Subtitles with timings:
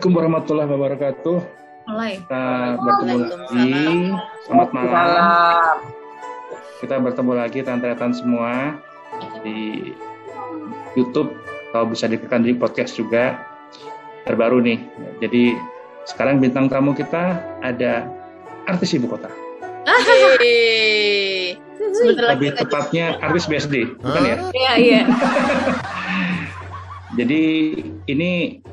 [0.00, 1.38] Assalamualaikum warahmatullahi wabarakatuh.
[1.84, 2.44] mulai Kita
[2.80, 3.72] bertemu lagi.
[4.48, 5.76] Selamat malam.
[6.80, 8.80] Kita bertemu lagi tantan semua
[9.44, 9.92] di
[10.96, 11.36] YouTube
[11.68, 13.44] atau bisa ditekan di podcast juga
[14.24, 14.80] terbaru nih.
[15.20, 15.60] Jadi
[16.08, 18.08] sekarang bintang tamu kita ada
[18.72, 19.28] artis ibu kota.
[19.84, 20.56] Lagi
[22.08, 24.36] Lebih tepatnya artis BSD, bukan ya?
[24.56, 25.00] iya iya
[27.20, 27.42] Jadi
[28.08, 28.64] ini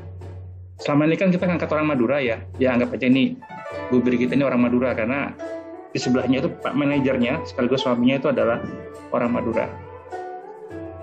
[0.77, 2.37] selama ini kan kita ngangkat orang Madura ya.
[2.61, 3.37] Ya anggap aja ini
[3.89, 5.33] Bu Bri kita ini orang Madura karena
[5.91, 8.61] di sebelahnya itu Pak manajernya sekaligus suaminya itu adalah
[9.09, 9.65] orang Madura.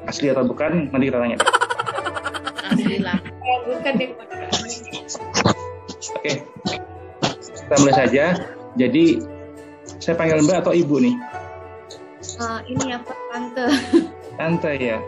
[0.07, 0.93] Asli atau bukan?
[0.93, 1.39] Nanti kita tanya.
[2.65, 4.09] asli lah Ya, bukan deh
[6.15, 6.33] Oke.
[7.65, 8.25] Kita mulai saja.
[8.77, 9.21] Jadi
[10.01, 11.15] saya panggil Mbak atau Ibu nih?
[12.41, 13.67] Ah, ini apa tante
[14.41, 14.99] Tante ya.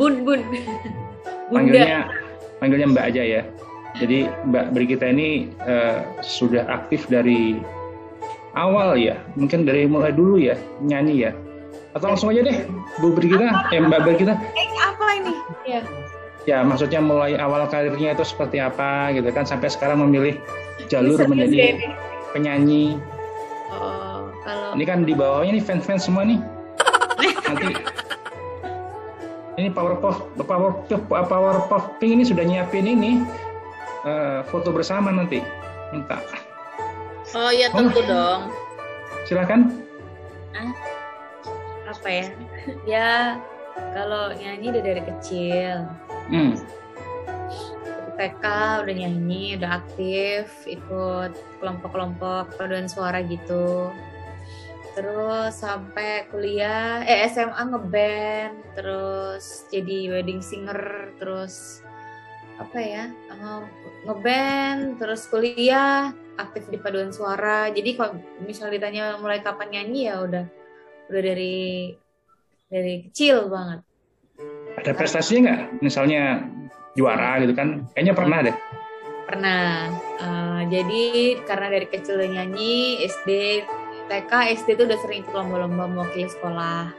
[0.00, 0.60] bun bun bunda
[1.52, 2.00] Panggilnya
[2.58, 3.42] panggilnya Mbak aja ya.
[3.96, 5.28] Jadi Mbak Brigita ini
[5.62, 7.56] eh, sudah aktif dari
[8.52, 11.32] awal ya, mungkin dari mulai dulu ya nyanyi ya.
[11.92, 12.68] Atau langsung aja deh,
[13.00, 14.36] Bu Brigita, eh Mbak Brigita.
[14.52, 15.32] eh apa ini
[15.64, 15.80] ya
[16.46, 20.38] Ya maksudnya mulai awal karirnya itu seperti apa gitu kan sampai sekarang memilih
[20.86, 21.86] jalur Bisa menjadi ini.
[22.30, 22.86] penyanyi.
[23.68, 26.38] oh kalau Ini kan di bawahnya nih fans-fans semua nih.
[27.50, 27.66] Nanti
[29.56, 33.20] ini Powerpuff Powerpuff Powerpuff Pink ini sudah nyiapin ini
[34.04, 35.40] eh, foto bersama nanti.
[35.94, 36.18] Minta.
[37.34, 38.50] oh ya tentu dong
[39.24, 39.82] Silakan.
[41.86, 42.26] apa ya
[42.86, 43.10] ya
[43.94, 45.86] kalau nyanyi udah dari kecil
[46.26, 46.58] Hmm.
[48.18, 48.42] TK
[48.82, 53.92] udah nyanyi, udah aktif, ikut kelompok-kelompok paduan suara gitu.
[54.96, 61.84] Terus sampai kuliah, eh SMA ngeband, terus jadi wedding singer, terus
[62.56, 63.62] apa ya, eh,
[64.08, 67.68] ngeband, terus kuliah, aktif di paduan suara.
[67.68, 70.44] Jadi kalau misalnya ditanya mulai kapan nyanyi ya udah
[71.12, 71.92] udah dari
[72.72, 73.84] dari kecil banget.
[74.80, 75.60] Ada prestasinya nggak?
[75.84, 76.40] Misalnya
[76.96, 77.84] juara gitu kan?
[77.92, 78.56] Kayaknya pernah deh.
[79.28, 79.68] Pernah.
[80.16, 81.04] Eh, jadi
[81.44, 83.60] karena dari kecil udah nyanyi, SD,
[84.06, 84.32] TK,
[84.62, 86.90] SD tuh udah sering ikut lomba-lomba mewakili sekolah.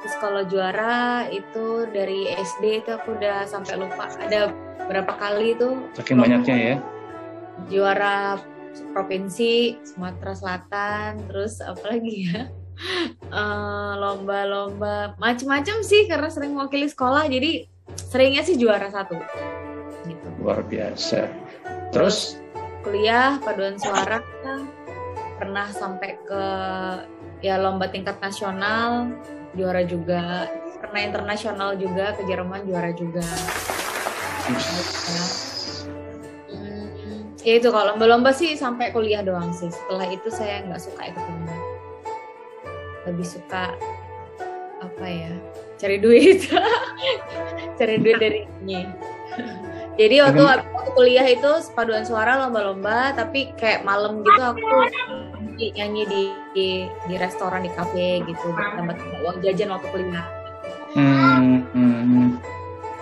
[0.00, 4.48] Terus kalau juara itu dari SD itu aku udah sampai lupa ada
[4.88, 6.76] berapa kali tuh Saking banyaknya ya.
[7.68, 8.40] juara
[8.96, 12.48] provinsi Sumatera Selatan, terus apa lagi ya?
[13.30, 17.68] Eh, lomba-lomba macem-macem sih karena sering mewakili sekolah jadi
[18.08, 19.20] seringnya sih juara satu
[20.08, 20.26] gitu.
[20.40, 21.28] Luar biasa.
[21.92, 22.40] Terus
[22.80, 24.24] kuliah paduan suara
[25.40, 26.44] pernah sampai ke
[27.40, 29.08] ya lomba tingkat nasional
[29.56, 30.52] juara juga.
[30.84, 33.24] Pernah internasional juga ke Jerman juara juga.
[36.52, 39.72] Hmm, ya itu kalau lomba-lomba sih sampai kuliah doang sih.
[39.72, 41.56] Setelah itu saya nggak suka ikut lomba.
[43.08, 43.72] Lebih suka
[44.80, 45.32] apa ya
[45.80, 46.44] cari duit.
[47.80, 48.84] Cari duit dari ini.
[49.96, 54.68] Jadi waktu, waktu kuliah itu paduan suara lomba-lomba tapi kayak malam gitu aku
[55.60, 56.22] nyanyi, nyanyi di,
[56.56, 60.26] di di restoran di kafe gitu dapat uang jajan waktu kuliah.
[60.96, 62.40] Hmm, hmm,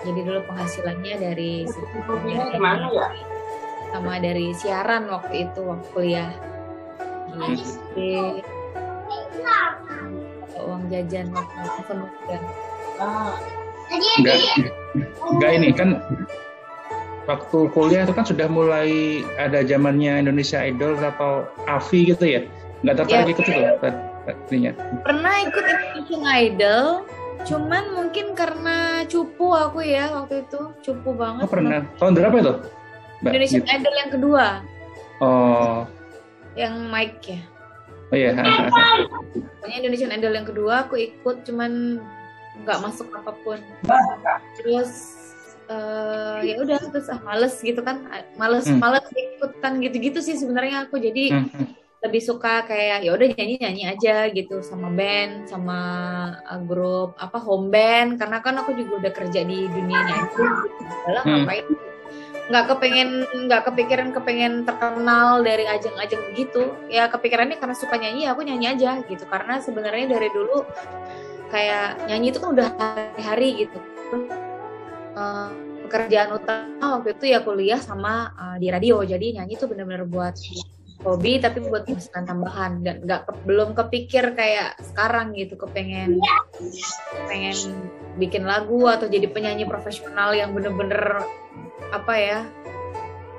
[0.05, 1.97] jadi dulu penghasilannya dari situ.
[2.27, 3.09] Gimana ya?
[3.89, 6.31] sama dari siaran waktu itu waktu kuliah.
[7.95, 8.43] Di
[10.59, 12.43] uang jajan waktu penuh dan
[14.19, 14.37] enggak
[15.33, 16.03] enggak ini kan
[17.29, 22.41] waktu kuliah itu kan sudah mulai ada zamannya Indonesia Idol atau AVI gitu ya?
[22.81, 23.33] Nggak tertarik Ya.
[23.37, 23.63] ikut itu?
[24.25, 24.73] Tadinya.
[25.05, 26.87] Pernah ikut Indonesian Idol,
[27.45, 31.45] cuman mungkin karena cupu aku ya waktu itu, cupu banget.
[31.45, 31.85] Oh pernah.
[31.97, 32.55] Tahun berapa itu?
[33.19, 33.31] Mbak?
[33.35, 33.75] Indonesian Gitu.
[33.77, 34.47] Idol yang kedua,
[35.19, 35.83] Oh,
[36.55, 37.41] yang Mike ya.
[38.09, 38.31] oh iya.
[39.59, 41.99] Pokoknya Indonesian Idol yang kedua aku ikut, cuman
[42.63, 43.59] nggak masuk apa pun.
[44.55, 45.18] Terus
[45.69, 48.81] eh, ya udah terus ah males gitu kan, males Hmm.
[48.81, 50.97] males ikutan gitu-gitu sih sebenarnya aku.
[50.97, 51.67] Jadi Hmm, hmm.
[51.99, 55.79] lebih suka kayak ya udah nyanyi nyanyi aja gitu sama band sama
[56.47, 60.43] uh, grup apa home band karena kan aku juga udah kerja di dunia nyanyi gitu.
[61.11, 61.43] Udah Hmm.
[61.43, 61.67] ngapain
[62.49, 63.11] nggak kepengen
[63.45, 68.73] nggak kepikiran kepengen terkenal dari ajang-ajang begitu ya kepikirannya karena suka nyanyi ya aku nyanyi
[68.73, 70.65] aja gitu karena sebenarnya dari dulu
[71.53, 73.77] kayak nyanyi itu kan udah hari-hari gitu
[75.19, 75.51] Uh,
[75.91, 79.03] pekerjaan utama waktu itu ya kuliah sama uh, di radio.
[79.03, 80.39] Jadi nyanyi itu benar-benar buat
[81.03, 82.87] hobi tapi buat penghasilan tambahan.
[82.87, 86.23] Dan nggak ke- belum kepikir kayak sekarang gitu kepengen
[87.27, 87.59] pengen
[88.15, 91.27] bikin lagu atau jadi penyanyi profesional yang bener-bener
[91.91, 92.41] apa ya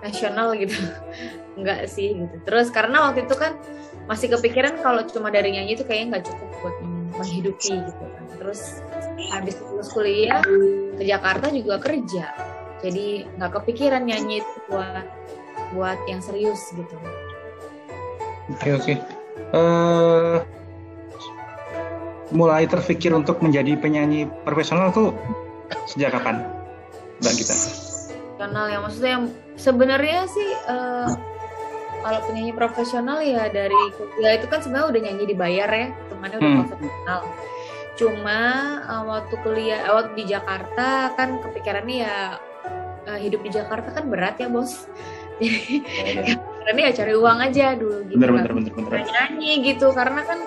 [0.04, 0.76] nasional gitu.
[1.60, 2.36] Nggak sih gitu.
[2.44, 3.56] Terus karena waktu itu kan
[4.10, 6.76] masih kepikiran kalau cuma dari nyanyi itu kayaknya nggak cukup buat
[7.14, 8.80] menghidupi gitu kan terus
[9.30, 10.42] habis lulus kuliah
[10.96, 12.32] ke Jakarta juga kerja
[12.80, 15.06] jadi nggak kepikiran nyanyi itu buat
[15.76, 16.96] buat yang serius gitu
[18.50, 18.94] Oke oke.
[19.54, 20.38] Eh,
[22.34, 25.14] mulai terpikir untuk menjadi penyanyi profesional tuh
[25.86, 26.42] sejak kapan,
[27.22, 27.54] Mbak Gita?
[28.34, 31.08] profesional yang maksudnya yang sebenarnya sih eh,
[32.00, 36.50] kalau penyanyi profesional ya dari kuliah itu kan sebenarnya udah nyanyi dibayar ya temannya udah
[36.50, 36.60] Hmm.
[36.66, 37.20] profesional
[38.00, 38.42] cuma
[38.82, 42.16] eh, waktu kuliah eh, waktu di Jakarta kan kepikirannya ya
[43.06, 44.88] eh, hidup di Jakarta kan berat ya bos
[45.44, 45.84] jadi
[46.32, 48.38] kepikirannya ya cari uang aja dulu gitu Bener kan.
[48.48, 49.00] bener bener bener.
[49.04, 50.40] Nyanyi gitu karena kan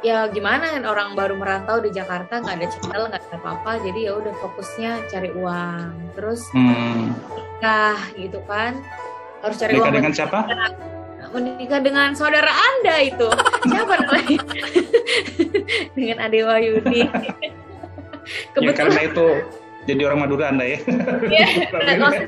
[0.00, 4.12] ya gimana orang baru merantau di Jakarta nggak ada channel nggak ada apa-apa jadi ya
[4.16, 7.12] udah fokusnya cari uang terus Hmm.
[7.36, 8.80] nikah gitu kan
[9.44, 10.38] harus cari Nikah uang dengan siapa?
[11.34, 13.28] Menikah dengan saudara anda itu.
[13.70, 14.38] Siapa namanya
[15.96, 17.02] dengan Ade Wahyudi.
[17.06, 17.50] Ya
[18.54, 19.26] kebetulan karena itu
[19.88, 20.78] jadi orang Madura anda ya.
[21.26, 21.46] ya,
[21.96, 22.26] langsung,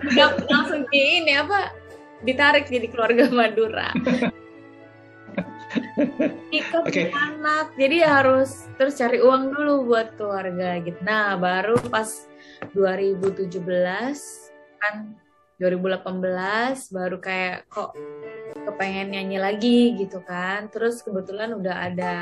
[0.49, 1.71] langsung di ini apa
[2.25, 3.93] ditarik jadi keluarga Madura.
[6.53, 7.09] Nikah Oke.
[7.09, 10.99] punya anak jadi ya harus terus cari uang dulu buat keluarga gitu.
[11.05, 12.29] Nah baru pas
[12.77, 13.57] 2017
[14.83, 14.95] kan
[15.63, 17.95] 2018 baru kayak kok
[18.67, 20.67] kepengen nyanyi lagi gitu kan.
[20.75, 22.15] Terus kebetulan udah ada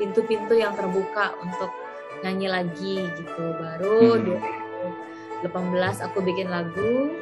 [0.00, 1.68] pintu-pintu yang terbuka untuk
[2.24, 3.44] nyanyi lagi gitu.
[3.60, 4.40] Baru Hmm.
[5.44, 7.16] 2018 aku bikin lagu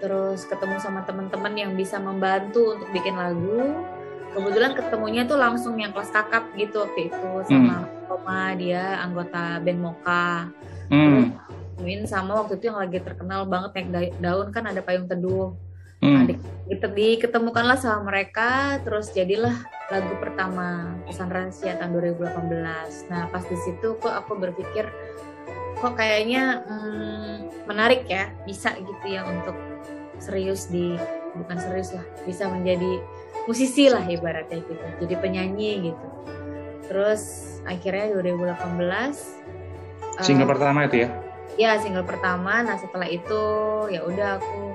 [0.00, 3.84] terus ketemu sama teman-teman yang bisa membantu untuk bikin lagu.
[4.30, 9.80] Kebetulan ketemunya tuh langsung yang kelas kakap gitu waktu itu sama Roma dia anggota band
[9.80, 10.46] Moka
[10.90, 11.34] Hmm.
[11.80, 15.56] Ketemuin sama waktu itu yang lagi terkenal banget naik da- daun kan ada payung teduh
[16.00, 16.16] Hmm.
[16.16, 19.52] Nah, di- di- diketemukanlah sama mereka terus jadilah
[19.92, 24.88] lagu pertama pesan rahasia tahun 2018 nah pas di situ kok aku berpikir
[25.76, 29.52] kok kayaknya hmm, menarik ya bisa gitu ya untuk
[30.24, 30.96] serius di
[31.36, 32.96] bukan serius lah bisa menjadi
[33.44, 36.06] musisi lah ibaratnya gitu jadi penyanyi gitu
[36.88, 39.36] terus akhirnya 2018
[40.24, 41.29] Single eh, pertama itu ya.
[41.56, 42.62] Ya single pertama.
[42.62, 43.42] Nah setelah itu
[43.90, 44.74] ya udah aku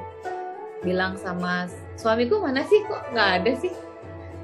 [0.83, 3.73] bilang sama suamiku mana sih kok nggak ada sih?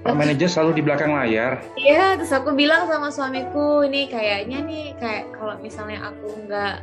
[0.01, 1.61] Pak manajer selalu di belakang layar.
[1.77, 6.81] Iya, terus aku bilang sama suamiku, ini kayaknya nih kayak kalau misalnya aku nggak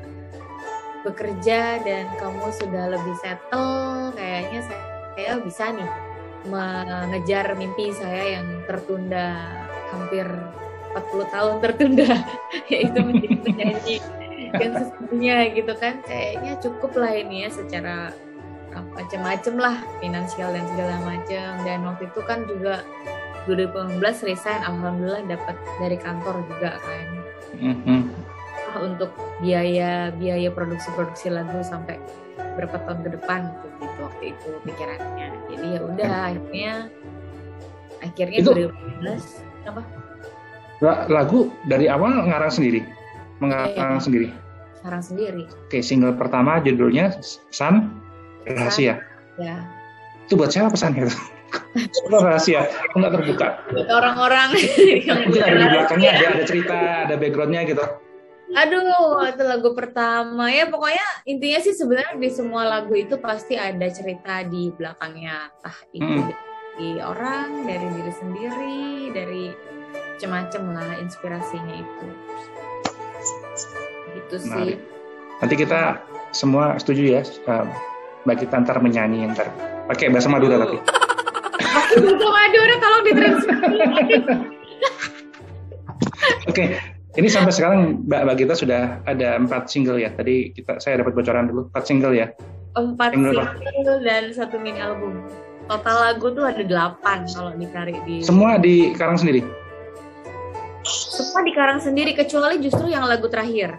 [1.02, 4.83] bekerja dan kamu sudah lebih settle, kayaknya saya,
[5.19, 5.90] saya bisa nih
[6.47, 9.50] mengejar mimpi saya yang tertunda
[9.90, 10.26] hampir
[10.95, 12.23] 40 tahun tertunda,
[12.71, 13.97] yaitu menjadi penyanyi
[14.57, 16.00] yang sesungguhnya gitu kan.
[16.05, 18.12] Kayaknya cukup lah ini ya secara
[18.95, 22.85] macam-macam lah finansial dan segala macam dan waktu itu kan juga
[23.49, 27.07] 2019 resign alhamdulillah dapat dari kantor juga kan.
[27.59, 28.00] Mhm.
[28.69, 31.97] Ah, untuk biaya biaya produksi produksi lagu sampai
[32.61, 35.28] berapa tahun ke depan gitu, gitu waktu itu pikirannya.
[35.49, 36.73] Jadi ya udah akhirnya
[37.99, 39.83] akhirnya Itu- 2019 apa?
[40.78, 42.85] La- Lagu dari awal ngarang sendiri,
[43.38, 44.00] mengarang Iya.
[44.00, 44.28] sendiri.
[44.75, 47.18] sekarang sendiri Oke, single pertama judulnya
[47.50, 47.90] Sun
[48.45, 49.02] Rahasia.
[49.37, 49.66] ya
[50.25, 51.09] Itu buat siapa pesannya?
[51.75, 53.47] Itu rahasia, kok nggak terbuka.
[53.88, 54.52] orang-orang
[55.09, 56.21] yang di belakangnya rahasia.
[56.21, 57.85] ada, ada cerita, ada backgroundnya gitu.
[58.50, 58.85] Aduh,
[59.25, 64.40] itu lagu pertama ya pokoknya intinya sih sebenarnya di semua lagu itu pasti ada cerita
[64.42, 66.33] di belakangnya, entah itu Hmm.
[66.75, 68.80] dari orang, dari diri sendiri,
[69.11, 69.45] dari
[70.14, 72.07] macam-macam lah inspirasinya itu.
[74.15, 74.49] Gitu sih.
[74.49, 74.79] Menarik.
[75.38, 75.81] Nanti kita
[76.31, 77.65] semua setuju ya eh,
[78.23, 79.49] Mbak kita ntar menyanyi ntar
[79.87, 80.77] pakai bahasa Madura tapi
[81.57, 84.35] Pakai bahasa Madura tolong ditranslate.
[86.45, 86.65] oke
[87.17, 91.49] ini sampai sekarang Mbak kita sudah ada empat single ya tadi kita saya dapat bocoran
[91.49, 92.29] dulu empat single ya
[92.77, 93.57] Empat berapa?
[93.59, 95.25] single dan satu mini album.
[95.67, 99.43] Total lagu tuh ada delapan kalau ditarik di semua di Karang sendiri
[100.88, 103.77] Semua dikarang sendiri kecuali justru yang lagu terakhir.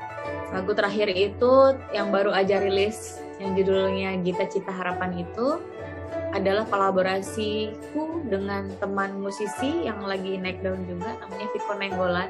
[0.50, 5.62] Lagu terakhir itu yang baru aja rilis yang judulnya Gita Cita Harapan itu
[6.30, 12.30] adalah kolaborasiku dengan teman musisi yang lagi naik daun juga namanya Viko Nenggolan.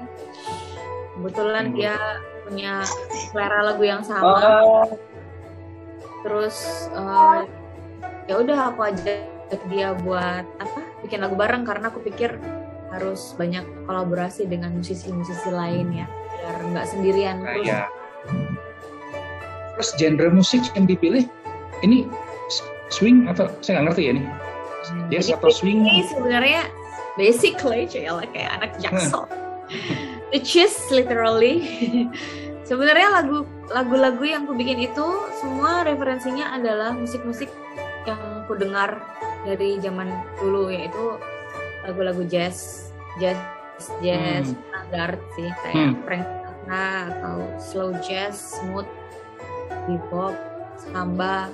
[1.19, 1.75] Kebetulan Hmm.
[1.75, 1.95] dia
[2.47, 2.73] punya
[3.31, 4.39] selera lagu yang sama.
[4.63, 4.87] Oh,
[6.23, 7.39] Terus eh,
[8.27, 10.81] ya udah aku ajak dia buat apa?
[11.03, 12.39] Bikin lagu bareng karena aku pikir
[12.89, 17.87] harus banyak kolaborasi dengan musisi-musisi lain ya biar nggak sendirian terus kayak
[19.79, 21.23] terus genre musik yang dipilih
[21.87, 22.03] ini
[22.91, 24.25] swing atau saya nggak ngerti ya nih
[25.07, 26.67] yes Jadi atau swing ini sebenarnya
[27.15, 29.23] basically lah kayak anak jaksel
[30.35, 31.63] which is literally
[32.67, 35.07] sebenarnya lagu lagu-lagu yang aku bikin itu
[35.39, 37.47] semua referensinya adalah musik-musik
[38.03, 38.99] yang aku dengar
[39.47, 40.11] dari zaman
[40.43, 41.15] dulu yaitu
[41.87, 42.91] lagu-lagu jazz
[43.23, 43.39] jazz
[44.03, 44.59] jazz Hmm.
[44.59, 45.09] standar
[45.39, 45.95] sih kayak Hmm.
[46.03, 46.83] Frank Sinatra
[47.15, 48.89] atau slow jazz smooth
[49.89, 50.37] bebop
[50.77, 51.49] samba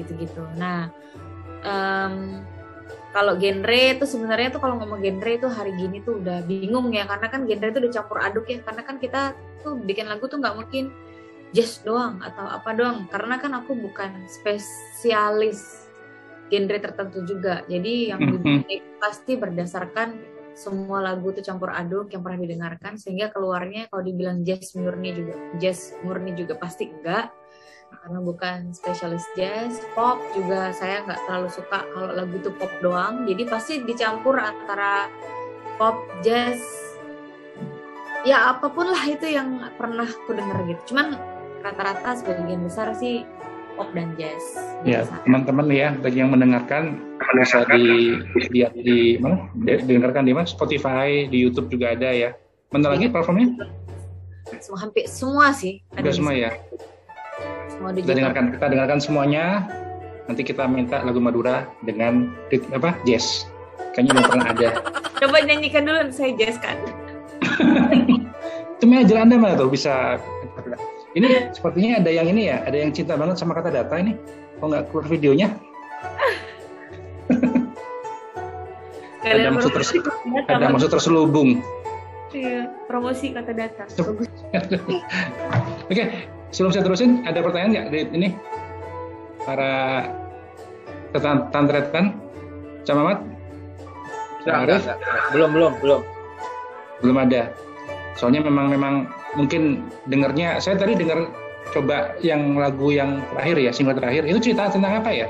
[0.00, 0.40] gitu-gitu.
[0.56, 0.88] Nah
[1.62, 2.42] em,
[3.14, 7.06] kalau genre itu sebenarnya tuh kalau ngomong genre itu hari gini tuh udah bingung ya.
[7.06, 8.58] Karena kan genre itu udah campur aduk ya.
[8.66, 9.20] Karena kan kita
[9.62, 10.90] tuh bikin lagu tuh nggak mungkin
[11.54, 13.06] jazz doang atau apa doang.
[13.06, 15.86] Karena kan aku bukan spesialis
[16.50, 17.62] genre tertentu juga.
[17.70, 18.30] Jadi yang Mhm.
[18.34, 20.08] dibikin itu pasti berdasarkan
[20.54, 22.98] semua lagu tuh campur aduk yang pernah didengarkan.
[22.98, 27.30] Sehingga keluarnya kalau dibilang jazz murni juga jazz murni juga pasti enggak
[28.02, 33.28] karena bukan spesialis jazz pop juga saya nggak terlalu suka kalau lagu itu pop doang.
[33.28, 35.06] Jadi pasti dicampur antara
[35.78, 36.58] pop jazz
[38.24, 40.94] ya apa pun lah itu yang pernah aku denger gitu.
[40.94, 41.18] Cuman
[41.62, 43.22] rata-rata sebagian besar sih
[43.78, 44.42] pop dan jazz.
[44.82, 46.98] Ya teman-teman ya bagi yang mendengarkan
[47.34, 49.50] bisa dilihat di mana?
[49.58, 50.46] Di- didengarkan di mana?
[50.46, 52.30] Spotify di YouTube juga ada ya.
[52.70, 53.54] Mana lagi platformnya?
[54.60, 55.82] Semua hampir semua sih.
[55.98, 56.54] Ada semua ya
[57.70, 59.44] semua kita dengarkan kita dengarkan semuanya.
[60.24, 62.32] Nanti kita minta lagu Madura dengan
[62.72, 63.44] apa jazz.
[63.92, 64.68] Kayaknya belum pernah ada.
[65.20, 66.76] Coba nyanyikan dulu saya jazz kan
[68.74, 69.70] itu manajer anda mana tuh?
[69.70, 70.18] Bisa
[71.14, 74.16] ini sepertinya ada yang ini ya ada yang cinta banget sama kata data ini.
[74.58, 75.48] Kok nggak keluar videonya?
[79.24, 80.12] Kalian maksud data,
[80.52, 81.64] ada maksud terselubung.
[82.34, 83.88] Iya, promosi kata data.
[85.88, 86.04] Oke
[86.54, 88.28] sebelum saya terusin ada pertanyaan nggak dari ini?
[89.42, 90.06] Para
[91.50, 92.14] tantretan?
[94.46, 94.96] Enggak, enggak.
[95.34, 96.00] belum, belum, belum.
[97.02, 97.50] belum ada.
[98.14, 98.94] Soalnya memang memang
[99.34, 101.26] mungkin dengarnya saya tadi dengar
[101.74, 104.22] coba yang lagu yang terakhir ya single terakhir.
[104.22, 105.28] Itu cerita tentang apa ya?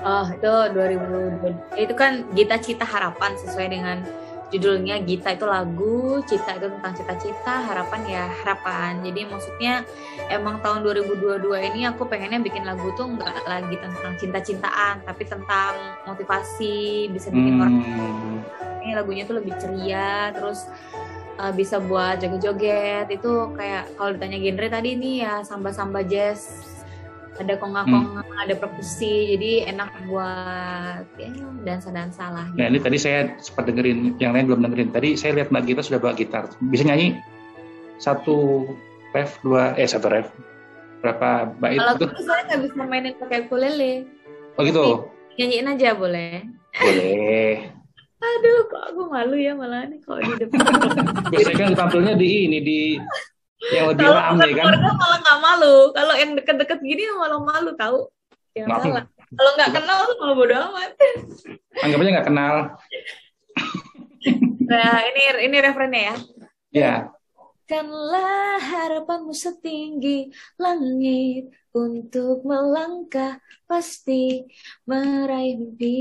[0.00, 4.00] Oh, itu 2000 itu kan Gita Cita Harapan sesuai dengan
[4.50, 9.00] judulnya Gita itu lagu, Cita itu tentang cita-cita, harapan ya harapan.
[9.06, 9.86] Jadi maksudnya
[10.28, 15.74] emang tahun 2022 ini aku pengennya bikin lagu tuh nggak lagi tentang cinta-cintaan, tapi tentang
[16.06, 18.42] motivasi, bisa bikin orang Hmm,
[18.84, 20.68] ini lagunya tuh lebih ceria, terus
[21.40, 23.08] uh, bisa buat joget-joget.
[23.08, 26.69] Itu kayak kalau ditanya genre tadi nih ya samba-samba jazz,
[27.40, 31.30] ada konga-konga, ada perkusi, jadi enak buat ya
[31.64, 32.46] dansa-dansa lah.
[32.52, 34.92] Nah ini tadi saya sempat dengerin, yang lain belum dengerin.
[34.92, 36.52] Tadi saya lihat Mbak Gita sudah bawa gitar.
[36.68, 37.16] Bisa nyanyi
[37.96, 38.68] satu
[39.16, 40.28] ref, dua, eh satu ref.
[41.00, 42.06] Berapa bait Kalau itu?
[42.28, 44.04] saya nggak bisa mainin pakai ukulele,
[44.60, 45.08] Oh gitu?
[45.40, 46.44] nyanyiin aja boleh.
[46.76, 47.72] Boleh.
[48.20, 50.60] Aduh, kok aku malu ya malah nih kalau di depan.
[51.32, 52.78] Biasanya kan tampilnya di ini, di
[53.60, 54.64] lebih Kalau rame kan.
[54.72, 55.76] keluarga malah nggak malu.
[55.92, 57.98] Kalau yang deket-deket gini malah malu tahu.
[58.56, 58.82] Jangan Maaf.
[58.82, 59.04] salah.
[59.30, 60.90] Kalau nggak kenal tuh malah bodo amat.
[61.84, 62.54] Anggap aja nggak kenal.
[64.70, 66.16] Nah, ini ini referennya ya.
[66.70, 66.94] Ya,
[67.66, 74.46] Kanlah harapanmu setinggi langit untuk melangkah pasti
[74.86, 75.98] meraih mimpi.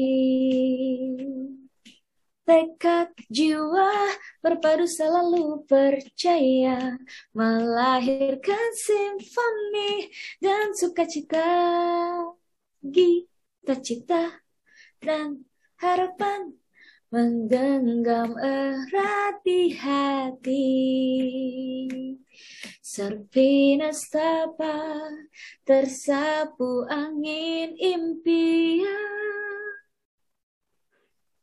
[2.49, 3.93] Tekad jiwa
[4.41, 6.97] berpadu selalu percaya
[7.29, 10.09] melahirkan simfoni
[10.41, 11.45] dan sukacita
[12.81, 14.41] gita cita
[14.97, 15.45] dan
[15.77, 16.57] harapan
[17.13, 20.73] menggenggam erat di hati.
[22.81, 25.05] Serpi nestapa
[25.61, 29.48] tersapu angin impian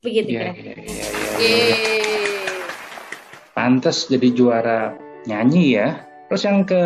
[0.07, 1.07] begitu Iya, kira iya, iya, iya,
[1.43, 1.77] iya.
[3.53, 4.95] Pantas jadi juara
[5.27, 5.89] nyanyi ya.
[6.29, 6.83] Terus yang ke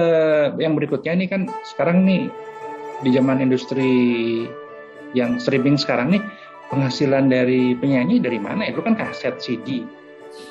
[0.57, 2.33] yang berikutnya ini kan sekarang nih
[3.01, 3.93] di zaman industri
[5.13, 6.23] yang streaming sekarang nih
[6.71, 8.65] penghasilan dari penyanyi dari mana?
[8.65, 9.83] Itu kan kaset CD.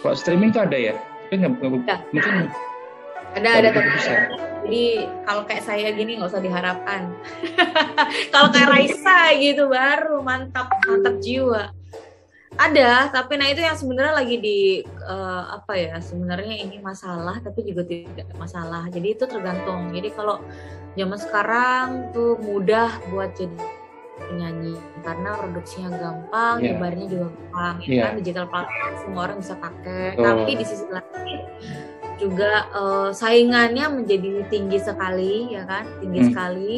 [0.04, 0.94] Kalau streaming tuh ada ya?
[1.30, 1.62] Tapi nggak-
[2.10, 2.50] mungkin
[3.30, 4.14] ada ada bisa.
[4.66, 4.84] jadi
[5.22, 7.14] kalau kayak saya gini nggak usah diharapkan
[8.34, 11.70] kalau kayak Raisa gitu baru mantap mantap jiwa
[12.58, 17.62] ada tapi nah itu yang sebenarnya lagi di eh, apa ya sebenarnya ini masalah tapi
[17.62, 20.42] juga tidak masalah jadi itu tergantung jadi kalau
[20.98, 23.54] zaman sekarang tuh mudah buat jadi
[24.20, 26.76] penyanyi karena produksinya gampang, Iya.
[26.76, 28.04] nyebarnya juga gampang, ya Iya.
[28.04, 30.04] kan digital platform semua orang bisa pakai.
[30.12, 30.26] Betul.
[30.28, 31.40] Tapi di sisi lain
[32.20, 36.28] juga eh, saingannya menjadi tinggi sekali, ya kan, tinggi Hmm.
[36.30, 36.76] sekali.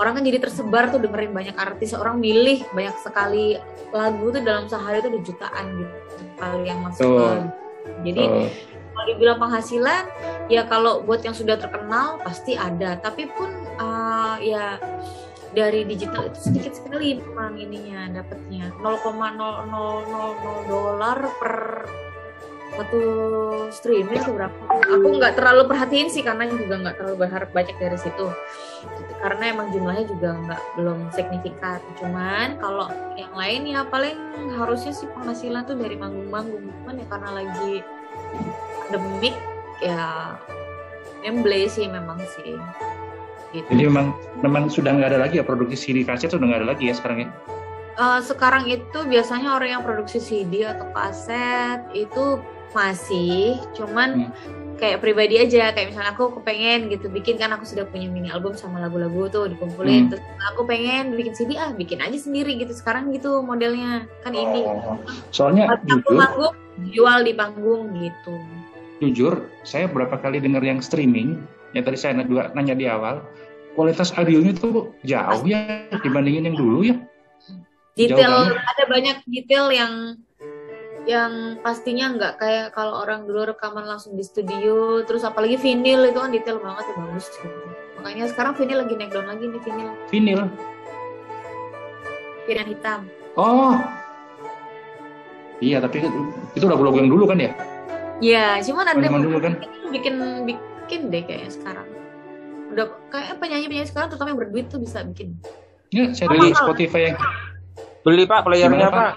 [0.00, 3.60] Orang kan jadi tersebar tuh dengerin banyak artis, orang milih banyak sekali
[3.92, 5.92] lagu tuh dalam sehari tuh jutaan gitu
[6.40, 7.04] kali yang masuk.
[7.04, 7.52] Ke-
[8.00, 8.48] Jadi Tuh.
[8.96, 10.04] kalau dibilang penghasilan
[10.48, 12.96] ya kalau buat yang sudah terkenal pasti ada.
[12.96, 14.80] Tapi pun uh, ya
[15.52, 18.72] dari digital itu sedikit sekali memang ininya dapatnya.
[18.80, 19.36] 0,0000
[20.64, 21.54] dolar per
[22.70, 23.00] satu
[23.68, 24.60] streaming atau berapa?
[24.96, 28.32] Aku nggak terlalu perhatiin sih karena juga nggak terlalu berharap banyak dari situ
[29.20, 32.88] karena emang jumlahnya juga nggak belum signifikan cuman kalau
[33.20, 34.16] yang lain ya paling
[34.56, 37.72] harusnya sih penghasilan tuh dari manggung-manggung cuman ya karena lagi
[38.88, 39.36] pandemik
[39.84, 40.34] ya
[41.22, 42.56] emble sih memang sih
[43.52, 43.66] gitu.
[43.68, 46.88] Jadi memang memang sudah nggak ada lagi ya produksi CD kaset sudah nggak ada lagi
[46.88, 47.28] ya sekarang ya.
[48.00, 54.30] Eh, sekarang itu biasanya orang yang produksi CD atau kaset itu masih cuman
[54.80, 58.56] kayak pribadi aja kayak misalnya aku kepengen gitu bikin kan aku sudah punya mini album
[58.56, 60.10] sama lagu-lagu tuh dikumpulin Hmm.
[60.16, 64.64] terus aku pengen bikin CD ah bikin aja sendiri gitu sekarang gitu modelnya kan ini
[64.64, 64.96] Oh.
[65.30, 66.54] Soalnya aku jujur, manggung
[66.90, 68.34] jual di panggung gitu
[68.98, 71.36] jujur saya berapa kali dengar yang streaming
[71.76, 73.20] yang tadi saya juga nanya di awal
[73.72, 76.96] kualitas audionya tuh jauh ya dibandingin yang dulu ya.
[77.94, 80.16] detail ada banyak detail yang
[81.04, 86.18] yang pastinya nggak kayak kalau orang dulu rekaman langsung di studio terus apalagi vinyl itu
[86.18, 87.48] kan detail banget ya bagus gitu
[87.96, 90.40] makanya sekarang vinyl lagi naik down lagi nih vinyl Vinyl.
[92.44, 93.00] vinyl hitam
[93.38, 93.78] Oh.
[95.60, 96.08] Iya, tapi itu
[96.52, 97.52] itu lagu-lagu yang dulu kan ya?
[98.18, 99.52] ya cuman ada Zaman dulu kan?
[99.88, 101.88] bikin bikin deh kayaknya sekarang
[102.70, 105.38] udah kayak penyanyi penyanyi sekarang terutama yang berduit tuh bisa bikin
[105.90, 106.52] Ya, saya Beli.
[106.52, 107.16] Spotify yang
[108.00, 109.12] Beli pak playernya Pak?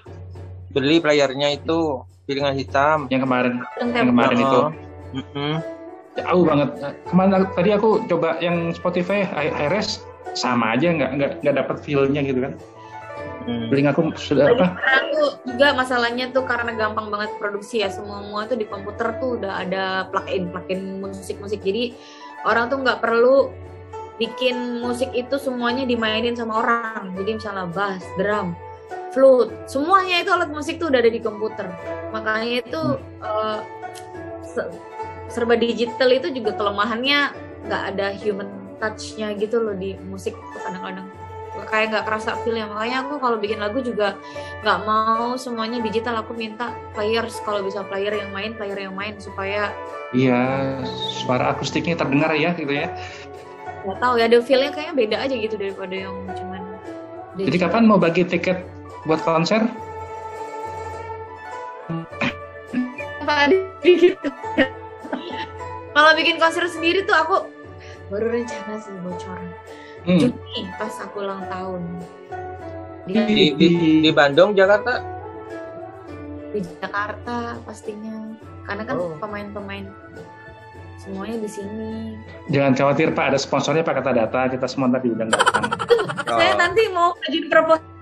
[0.74, 3.06] Beli playernya itu piringan hitam.
[3.14, 4.72] yang kemarin yang yang kemarin itu Oh.
[5.14, 5.62] Mm-mm.
[6.18, 6.70] jauh banget.
[7.10, 9.26] Kemarin tadi aku coba yang Spotify
[9.70, 10.02] res
[10.34, 12.54] sama aja nggak nggak nggak dapat feel-nya gitu kan.
[13.46, 13.70] Hmm.
[13.70, 14.74] Beli aku sudah apa?
[15.24, 19.40] tuh juga masalahnya tuh karena gampang banget produksi ya semua semua tuh di komputer tuh
[19.40, 21.96] udah ada plugin plugin musik musik jadi
[22.44, 23.48] orang tuh nggak perlu
[24.20, 28.54] bikin musik itu semuanya dimainin sama orang jadi misalnya bass drum
[29.14, 29.54] flute.
[29.70, 31.70] Semuanya itu alat musik tuh udah ada di komputer.
[32.12, 32.82] Makanya itu
[34.44, 34.72] se-
[35.30, 37.34] serba digital itu juga kelemahannya
[37.66, 41.08] nggak ada human touch-nya gitu loh di musik kadang-kadang.
[41.70, 44.18] Kayak nggak kerasa feel ya makanya aku kalau bikin lagu juga
[44.66, 46.18] nggak mau semuanya digital.
[46.26, 49.70] Aku minta players kalau bisa player yang main player yang main supaya
[50.14, 50.78] Iya,
[51.26, 52.94] suara akustiknya terdengar ya gitu ya.
[53.84, 56.62] nggak tahu ya ada feelnya kayaknya beda aja gitu daripada yang cuman
[57.36, 58.62] Jadi kapan mau bagi tiket
[59.04, 59.62] buat konser?
[63.24, 64.30] ada gitu
[65.92, 67.36] kalau bikin konser sendiri tuh aku
[68.08, 69.50] baru rencana sih bocoran
[70.04, 70.20] Hmm.
[70.20, 71.80] Juni pas aku ulang tahun
[73.08, 73.68] di, Di, di,
[74.04, 75.00] di Bandung, Jakarta.
[76.52, 78.36] di Jakarta pastinya
[78.68, 79.16] karena kan Oh.
[79.16, 79.88] pemain-pemain
[81.00, 82.20] semuanya di sini
[82.52, 85.72] Jangan khawatir Pak, ada sponsornya Pak kata data kita semua tadi udah datang.
[86.36, 86.60] saya Oh.
[86.60, 87.93] nanti mau ngajuin proposal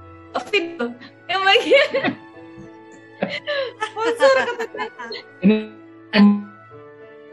[0.47, 0.85] video
[1.25, 1.89] yang bagian
[3.77, 4.83] sponsor kata
[5.41, 5.57] Ini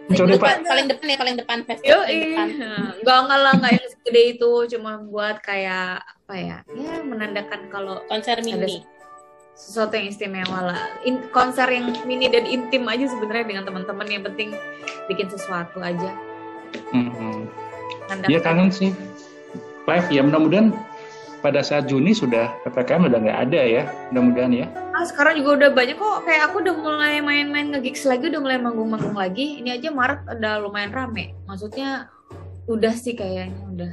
[0.09, 2.47] Paling Coba depan, paling depan ya, paling depan festival paling depan.
[3.05, 8.01] nggak nggak lah nggak yang segede itu, cuma buat kayak apa ya, ya menandakan kalau
[8.09, 8.81] Konser mini.
[9.53, 10.81] sesuatu yang istimewa lah.
[11.05, 14.57] In, konser yang mini dan intim aja sebenarnya dengan teman-teman yang penting
[15.13, 16.09] bikin sesuatu aja.
[16.89, 17.45] Hmm.
[18.09, 18.97] Ngandang- Iya kangen sih.
[19.85, 20.73] Live ya mudah-mudahan
[21.38, 23.83] pada saat Juni sudah PPKM udah nggak ada ya.
[24.11, 24.66] Mudah-mudahan ya.
[24.92, 26.18] Ah, sekarang juga udah banyak kok.
[26.27, 29.62] Kayak aku udah mulai main-main nge-gigs lagi, udah mulai manggung-manggung lagi.
[29.62, 31.35] Ini aja Maret udah lumayan rame.
[31.46, 32.11] Maksudnya
[32.66, 33.92] udah sih kayaknya udah.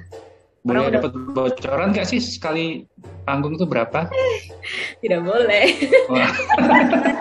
[0.65, 2.89] Boleh Orang udah- dapat bocoran nggak sih sekali
[3.23, 4.09] panggung itu berapa?
[5.05, 5.65] Tidak boleh.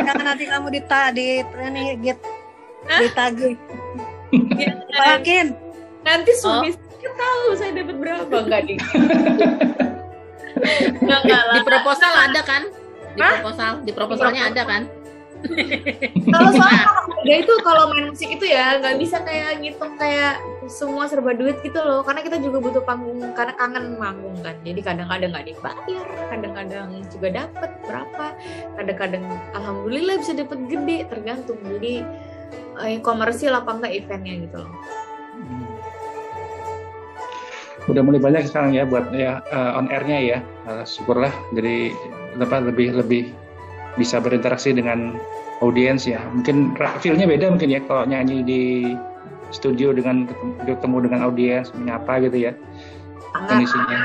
[0.01, 2.17] Jangan nanti kamu dita di ini git
[2.85, 3.57] ditagih.
[4.95, 5.47] Makin
[6.05, 8.75] Nanti suami saya tahu saya dapat berapa enggak di.
[11.05, 11.21] Lah.
[11.55, 12.63] Di proposal ada kan?
[13.15, 13.33] Di Hah?
[13.39, 14.83] proposal, di proposalnya ada kan?
[16.33, 21.05] Kalau soal harga itu kalau main musik itu ya nggak bisa kayak ngitung kayak semua
[21.05, 25.31] serba duit gitu loh karena kita juga butuh panggung karena kangen manggung kan jadi kadang-kadang
[25.37, 28.27] nggak dibayar kadang-kadang juga dapat berapa
[28.81, 31.95] kadang-kadang alhamdulillah bisa dapat gede tergantung jadi
[32.81, 34.73] eh, komersil apa enggak eventnya gitu loh
[37.91, 40.39] udah mulai banyak sekarang ya buat ya eh, on airnya ya.
[40.71, 41.93] Eh, syukurlah jadi
[42.41, 43.31] apa lebih lebih
[44.01, 45.15] bisa berinteraksi dengan
[45.63, 46.21] audiens ya.
[46.35, 48.63] Mungkin feel-nya beda mungkin ya kalau nyanyi di
[49.55, 52.53] studio dengan ketemu, ketemu dengan audiens menyapa gitu ya
[53.35, 53.99] sangat kondisinya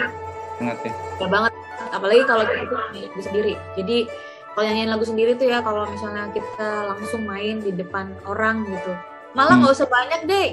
[0.61, 0.93] sangat ya.
[0.93, 1.53] ya banget
[1.89, 3.97] apalagi kalau kita nyanyi lagu sendiri jadi
[4.53, 8.93] kalau nyanyiin lagu sendiri tuh ya kalau misalnya kita langsung main di depan orang gitu
[9.37, 9.61] malah Hmm.
[9.65, 10.47] nggak usah banyak deh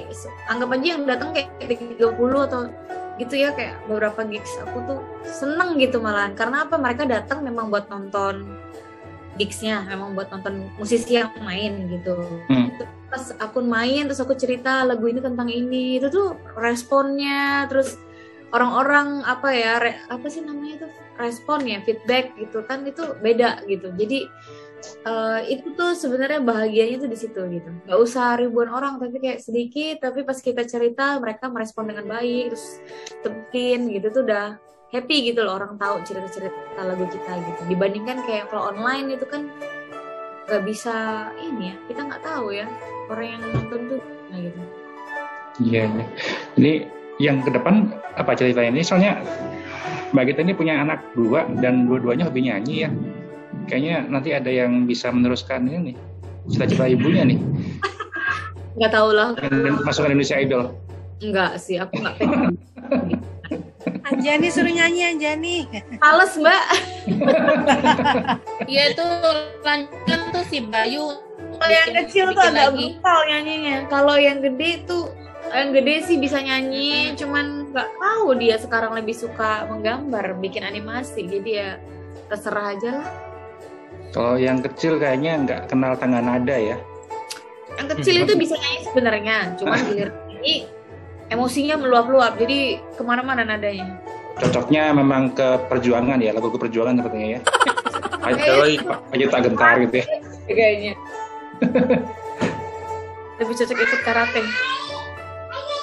[0.49, 2.61] anggap aja yang datang kayak 30 atau
[3.17, 6.37] gitu ya kayak beberapa gigs aku tuh seneng gitu malahan.
[6.37, 6.77] Karena apa?
[6.77, 8.45] Mereka datang memang buat nonton
[9.37, 12.17] gigsnya memang buat nonton musisi yang main gitu.
[12.49, 12.73] Hmm.
[13.07, 16.01] pas aku main terus aku cerita lagu ini tentang ini.
[16.01, 16.27] Itu tuh
[16.57, 17.95] responnya terus
[18.51, 20.87] orang-orang apa ya re- apa sih namanya itu?
[21.17, 23.93] Respon ya feedback gitu kan itu beda gitu.
[23.95, 24.27] Jadi
[24.83, 29.39] eh, itu tuh sebenarnya bahagianya tuh di situ gitu nggak usah ribuan orang tapi kayak
[29.41, 32.81] sedikit tapi pas kita cerita mereka merespon dengan baik terus
[33.25, 34.57] temukin gitu tuh udah
[34.93, 39.51] happy gitu loh orang tahu cerita-cerita lagu kita gitu dibandingkan kayak kalau online itu kan
[40.47, 42.65] nggak bisa ini ya kita nggak tahu ya
[43.11, 44.61] orang yang nonton tuh nah gitu
[45.57, 45.89] Iya.
[45.89, 46.05] iya.
[46.57, 46.71] Ini
[47.17, 48.85] yang ke depan apa ceritanya ini?
[48.85, 49.17] Soalnya
[50.13, 52.89] Mbak Gita ini punya anak dua dan dua-duanya hobi nyanyi ya.
[53.67, 55.95] Kayaknya nanti ada yang bisa meneruskan ini nih.
[56.47, 57.39] Cita-cita ibunya nih.
[58.73, 60.69] nggak tahu lah Dan masukkan Indonesia Idol.
[61.17, 62.53] nggak sih aku nggak pengen
[64.07, 65.55] Anjani suruh nyanyi Anjani.
[65.97, 66.61] males mbak
[68.69, 69.01] Iya itu
[69.59, 71.09] lanjut tuh si Bayu.
[71.57, 72.93] kalau yang kecil tuh agak lagi.
[72.93, 75.09] brutal nyanyinya kalau yang gede tuh
[75.49, 81.25] yang gede sih bisa nyanyi cuman nggak tahu dia sekarang lebih suka menggambar bikin animasi
[81.25, 81.69] jadi ya
[82.29, 83.09] terserah aja lah
[84.15, 86.77] Kalau yang kecil kayaknya nggak kenal tangga nada ya.
[87.77, 90.55] yang kecil itu bisa nyanyi sebenarnya cuman giliran nyanyi
[91.29, 94.01] emosinya meluap-luap jadi ke mana-mana nadanya
[94.37, 97.41] Cocoknya memang ke perjuangan ya, lagu ke perjuangan sepertinya ya.
[98.27, 98.81] Ayo,
[99.13, 100.05] Ayo tak gentar gitu ya.
[100.45, 100.93] kayaknya
[103.37, 104.41] lebih cocok ikut karate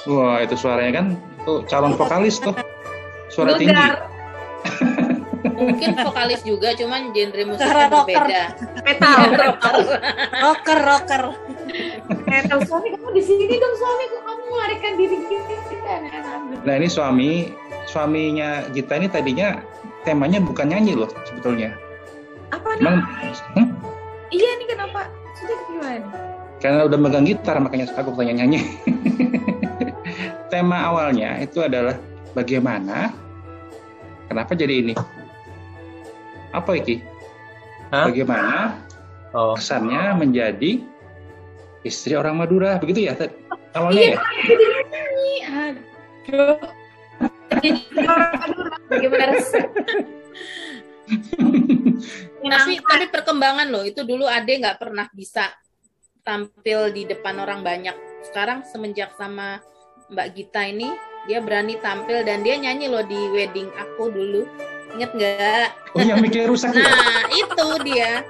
[0.05, 1.05] Wah itu suaranya kan
[1.49, 2.53] tuh calon vokalis tuh.
[3.33, 3.73] Suara tinggi.
[5.45, 8.23] Mungkin vokalis juga, cuman genre Cara musiknya rocker.
[8.25, 8.43] berbeda.
[8.81, 9.17] metal
[10.41, 11.23] Rocker rocker.
[12.25, 15.53] metal suami kamu di sini dong suami kok kamu melarikan diri gitu
[16.65, 17.29] Nah ini suami,
[17.85, 19.61] suaminya Gita ini tadinya
[20.01, 21.73] temanya bukan nyanyi loh sebetulnya.
[22.49, 22.97] apa nih Emang
[23.57, 23.67] hmm?
[24.29, 26.07] iya nih kenapa sudah gimana
[26.57, 28.61] karena udah megang gitar makanya aku tanya nyanyi.
[30.53, 31.97] Tema awalnya itu adalah
[32.31, 33.11] bagaimana,
[34.25, 34.93] kenapa jadi ini?
[36.55, 37.03] Apa iki?
[37.91, 38.07] Hah?
[38.07, 38.85] Bagaimana
[39.35, 40.79] Oh, kesannya menjadi
[41.83, 43.19] istri orang Madura begitu ya
[43.75, 44.19] awalnya iya ya?
[44.47, 46.57] jadi nyanyi aduh
[47.59, 49.67] Jadi orang Madura, bagaimana resep
[52.45, 55.49] Tapi tapi perkembangan loh, itu dulu Ade nggak pernah bisa
[56.21, 57.93] tampil di depan orang banyak.
[58.25, 59.61] Sekarang semenjak sama
[60.13, 60.93] Mbak Gita ini,
[61.25, 64.45] dia berani tampil dan dia nyanyi loh di wedding aku dulu.
[64.95, 65.67] Ingat nggak?
[65.91, 66.81] Oh yang mikirnya rusak ya?
[66.81, 68.23] Nah, itu dia.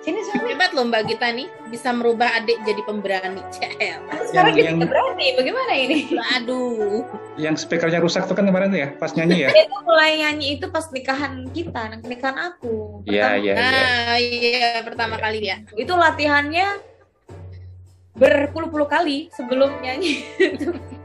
[0.00, 3.44] sini suami Hebat loh Mbak Gita nih, bisa merubah adik jadi pemberani.
[3.50, 4.00] Cel.
[4.24, 7.04] sekarang kita yang- berani bagaimana ini Aduh.
[7.36, 9.48] Yang speakernya rusak tuh kan kemarin tuh ya, pas nyanyi ya?
[9.52, 13.54] dia tuh mulai nyanyi itu pas nikahan kita nikahan aku Iya, iya, iya.
[13.54, 15.60] Nah, iya pertama kali ya.
[15.74, 16.80] itu latihannya
[18.12, 20.24] berpuluh-puluh kali sebelum nyanyi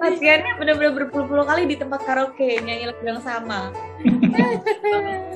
[0.00, 3.68] latihannya benar-benar berpuluh-puluh kali di tempat karaoke nyanyi lagu yang sama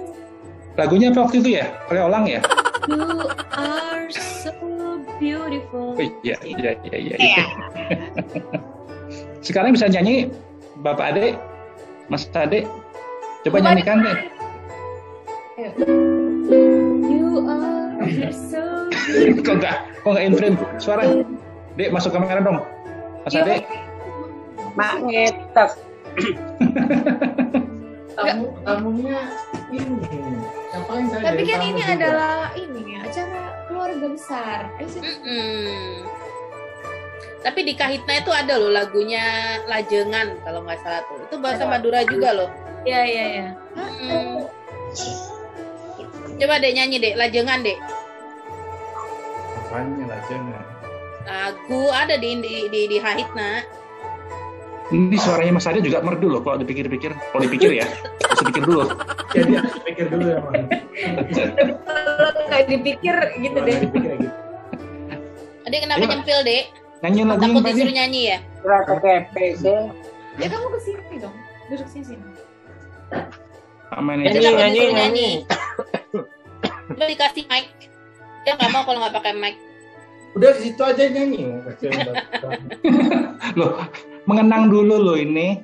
[0.75, 1.71] Lagunya apa waktu itu ya?
[1.87, 2.43] Oleh Olang ya?
[2.91, 4.51] You are so
[5.23, 5.95] beautiful.
[5.95, 7.17] Oh, iya, iya, iya, iya.
[7.17, 7.45] iya.
[9.47, 10.35] Sekarang bisa nyanyi
[10.83, 11.39] Bapak Ade,
[12.11, 12.67] Mas Ade.
[13.47, 14.19] Coba Bapak nyanyikan deh.
[17.07, 18.91] You are so
[19.47, 21.03] kok enggak, kok enggak in frame suara?
[21.79, 22.59] Dek, masuk kamera dong.
[23.23, 23.57] Mas Iya, Ade.
[24.75, 25.71] Mak ngetak.
[28.15, 29.27] tamu tamunya
[29.75, 29.99] ini
[30.71, 31.95] yang paling saya Tapi kan ini juga.
[31.99, 34.59] adalah ini ya, acara keluarga besar.
[34.79, 35.99] Eh.
[37.43, 41.19] Tapi di Kahitna itu ada loh lagunya Lajengan kalau nggak salah tuh.
[41.27, 42.51] Itu bahasa Madura juga loh.
[42.87, 43.49] Iya, iya, iya.
[43.75, 44.47] Mm.
[46.35, 47.79] Coba deh nyanyi deh, Lajengan deh.
[49.75, 50.63] apanya lah jangan
[51.25, 53.67] Lagu ada di di di, di Kahitna.
[54.93, 57.17] Ini suaranya Mas Ade juga merdu loh kalau dipikir-pikir.
[57.17, 58.85] Kalau dipikir ya, harus dipikir dulu.
[59.33, 60.63] jadi harus pikir dulu ya man
[61.83, 63.77] Kalau nggak dipikir gitu deh.
[63.81, 64.39] dipikir ya gitu
[65.65, 66.11] Adek kenapa Ayo.
[66.13, 66.65] nyempil dek?
[67.01, 67.77] Nyanyiin lagunya Takut Pak Ade.
[67.81, 68.39] disuruh nyanyi ya?
[68.65, 69.81] KTP sih.
[70.37, 71.37] Ya kamu ke sini dong.
[71.73, 72.25] Duduk sini sini.
[73.95, 75.29] Jadi Nyanyi, nyanyi, nyanyi.
[76.93, 77.67] Coba dikasih mic.
[78.45, 79.57] Dia nggak mau kalau nggak pakai mic.
[80.35, 81.63] udah di situ aja nyanyi oh.
[83.55, 83.87] Loh,
[84.25, 85.61] mengenang dulu loh ini.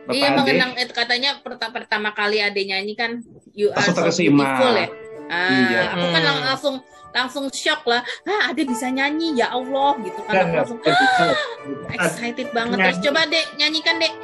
[0.00, 0.36] Bapak iya Ade.
[0.36, 4.42] mengenang itu katanya pertama pertama kali Ade nyanyi kan You Are So terkesima.
[4.42, 4.88] Beautiful ya.
[5.26, 5.80] Ah, Iya.
[5.88, 6.74] aku kan lang- langsung
[7.10, 8.02] langsung shock lah.
[8.22, 10.34] Ah, Ade bisa nyanyi ya Allah gitu kan.
[10.40, 11.34] Aku langsung ah,
[11.92, 12.76] excited banget.
[12.76, 12.86] Nyanyi.
[12.88, 14.14] Terus coba Dek nyanyikan Dek.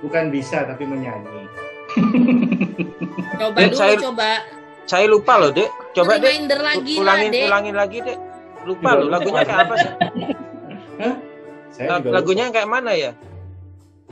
[0.00, 1.46] bukan bisa tapi menyanyi
[3.32, 4.30] Coba Dek, dulu saya- coba.
[4.82, 5.70] Saya lupa loh, Dek.
[5.92, 6.26] Coba, Dek.
[6.26, 7.42] Reminder lagi lah ulangin, Dek.
[7.44, 8.18] ulangin lagi, Dek.
[8.62, 9.14] Lupa loh, lupa.
[9.16, 9.90] lagunya kayak apa sih?
[11.72, 13.10] saya La- juga Lagunya kayak mana ya?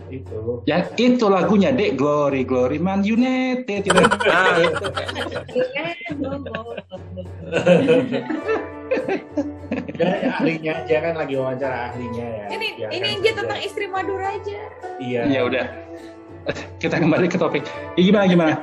[0.08, 3.92] Itu Ya itu lagunya Dek Glory Glory Man United itu.
[3.92, 4.84] Nah, itu.
[10.00, 13.20] ya, ahlinya aja kan lagi wawancara ahlinya ya Ini Biarkan ini saja.
[13.20, 14.60] aja tentang istri Madura aja.
[14.98, 15.66] iya Ya udah.
[16.80, 17.62] Kita kembali ke topik.
[17.94, 18.54] Ya, gimana gimana?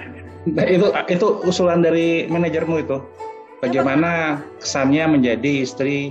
[0.49, 2.97] Nah, itu itu usulan dari manajermu itu.
[3.61, 6.09] Bagaimana kesannya menjadi istri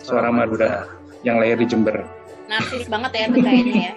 [0.00, 0.88] seorang Madura
[1.20, 2.08] yang lahir di Jember?
[2.48, 3.92] Narsis banget ya itu kayaknya ya.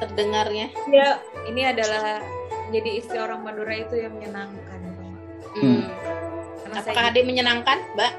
[0.00, 0.66] Terdengarnya.
[0.88, 2.20] Ya, ini adalah
[2.70, 4.80] jadi istri orang Madura itu yang menyenangkan.
[5.52, 5.84] Hmm.
[6.64, 8.12] Karena Apakah saya menyenangkan, Mbak?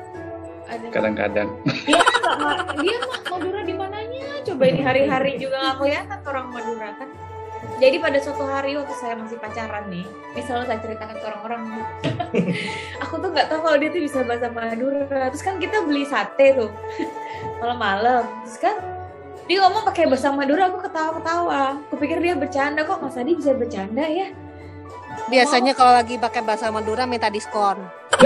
[0.63, 1.49] ada Kadang-kadang.
[1.65, 4.23] dia nggak ma- dia mah Madura di mananya?
[4.47, 7.09] Coba ini hari-hari juga nggak kelihatan orang Madura kan.
[7.81, 11.61] Jadi pada suatu hari waktu saya masih pacaran nih, ini selalu saya ceritakan ke orang-orang.
[13.03, 15.27] aku tuh nggak tahu kalau dia tuh bisa bahasa Madura.
[15.33, 16.69] Terus kan kita beli sate tuh
[17.59, 18.23] malam-malam.
[18.45, 18.75] Terus kan
[19.43, 21.83] dia ngomong pakai bahasa Madura, aku ketawa-ketawa.
[21.87, 24.31] Aku pikir dia bercanda kok, Mas Adi bisa bercanda ya?
[25.27, 27.77] Biasanya kalau lagi pakai bahasa Madura minta diskon.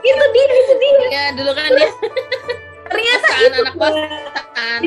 [0.00, 1.08] Itu dia, itu dia.
[1.12, 1.90] Ya dulu kan dia
[2.88, 4.80] Ternyata itu anak kosan.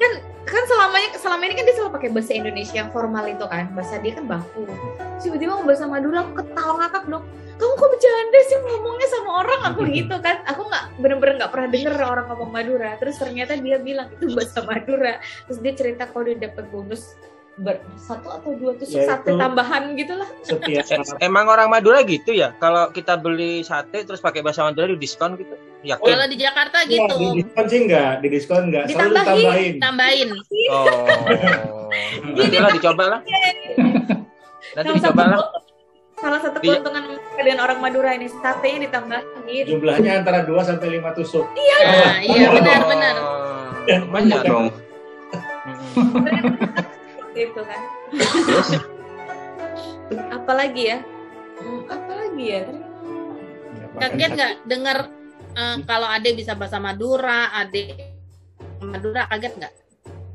[0.00, 0.12] kan
[0.48, 3.68] kan selamanya selama ini kan dia selalu pakai bahasa Indonesia yang formal itu kan.
[3.76, 4.64] Bahasa dia kan baku.
[5.20, 7.24] Tiba-tiba mau bahasa Madura aku ketawa ngakak dong
[7.60, 9.60] kamu kok bercanda sih ngomongnya sama orang?
[9.68, 10.36] Aku gitu kan.
[10.48, 12.90] Aku nggak bener-bener nggak pernah denger orang ngomong Madura.
[12.96, 15.20] Terus ternyata dia bilang itu bahasa Madura.
[15.44, 17.14] Terus dia cerita kalau dia dapat bonus
[17.60, 20.24] ber satu atau dua tusuk Ya, sate tambahan gitu lah.
[20.40, 22.56] setiap Emang orang Madura gitu ya?
[22.56, 25.52] Kalau kita beli sate terus pakai bahasa Madura di diskon gitu?
[25.80, 26.04] Yakin?
[26.04, 27.14] Kalau di Jakarta Iya, gitu.
[27.16, 29.72] di diskon sih enggak di diskon enggak selalu Ditambahin.
[29.72, 30.28] ditambahin Tambahin.
[30.68, 30.84] Oh.
[32.36, 33.20] Nanti lah dicoba lah.
[34.70, 35.38] Nanti salah dicoba lah.
[35.40, 35.58] satu
[36.20, 36.68] salah satu Iya.
[36.76, 42.46] keuntungan dengan orang Madura ini satenya ditambahin jumlahnya antara 2 sampai 5 tusuk Nah, iya
[42.52, 43.16] benar-benar.
[43.16, 43.72] Oh,
[44.12, 44.68] Banyak Enggak dong.
[47.32, 47.80] Gitu kan
[48.20, 48.70] Terus
[50.28, 50.98] apalagi ya
[51.56, 52.62] Hmm, apalagi ya
[53.96, 54.96] Kaget nggak dengar
[55.56, 57.96] eh, kalau Ade bisa bahasa Madura, Ade
[58.80, 59.74] Madura kaget nggak?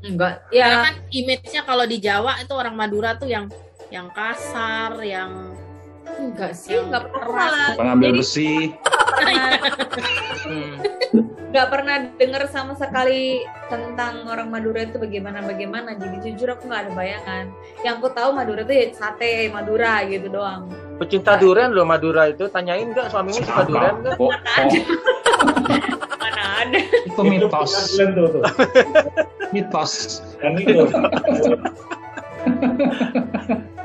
[0.06, 3.50] enggak Karena ya kan image-nya kalau di Jawa itu orang Madura tuh yang
[3.90, 5.54] yang kasar, yang
[6.06, 8.74] enggak sih enggak pernah pengambil besi.
[9.18, 9.50] pernah
[10.46, 10.78] Hmm.
[11.56, 13.40] nggak pernah dengar sama sekali
[13.72, 15.96] tentang orang Madura itu bagaimana bagaimana.
[15.96, 17.48] Jadi jujur aku nggak ada bayangan.
[17.80, 20.68] Yang aku tahu Madura itu ya sate Madura gitu doang.
[21.00, 22.44] Pecinta durian loh Madura itu.
[22.52, 24.20] Tanyain nggak suamimu suka durian nggak?
[24.20, 24.36] Oh, oh,
[26.20, 26.76] mana ada?
[27.08, 27.72] Itu mitos.
[29.48, 30.20] Mitos.
[30.36, 30.84] dan itu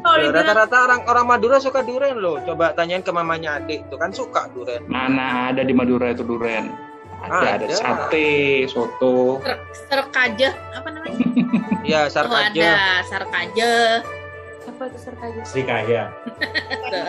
[0.00, 2.40] kalau Ya, Rata-rata orang orang Madura suka durian loh.
[2.42, 4.82] Coba tanyain ke mamanya adik itu kan suka durian.
[4.84, 6.74] Mana ada di Madura itu duren?
[7.20, 7.74] Ada, ada Ada.
[7.74, 8.30] sate,
[8.66, 9.40] soto.
[9.40, 9.56] ser
[9.88, 11.18] serkaje apa namanya?
[11.84, 12.48] Ya Oh sarkaja.
[12.50, 12.72] ada
[13.04, 13.74] sarkaje.
[14.64, 15.40] Apa itu Serkaya?
[15.44, 16.02] Srikaya.
[16.88, 17.08] Tuh,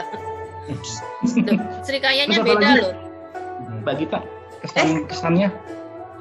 [1.85, 2.81] Sri Kayanya Terus apa beda lagi?
[2.81, 2.93] loh.
[3.81, 4.19] Mbak Gita,
[4.59, 5.49] kesan kesannya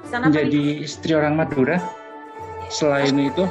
[0.05, 1.79] Sana apa menjadi istri orang Madura
[2.69, 3.45] selain itu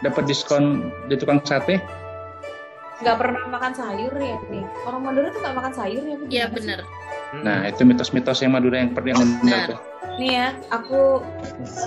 [0.00, 0.64] dapat diskon
[1.06, 1.80] di tukang sate
[3.02, 4.64] nggak pernah makan sayur ya nih.
[4.86, 6.14] Orang Madura tuh nggak makan sayur ya?
[6.14, 6.24] Bu?
[6.30, 6.54] Iya sih?
[6.54, 6.80] bener.
[7.34, 9.66] nah itu mitos-mitos yang Madura yang pernah yang benar Benar.
[9.74, 9.80] tuh
[10.14, 11.18] Nih ya, aku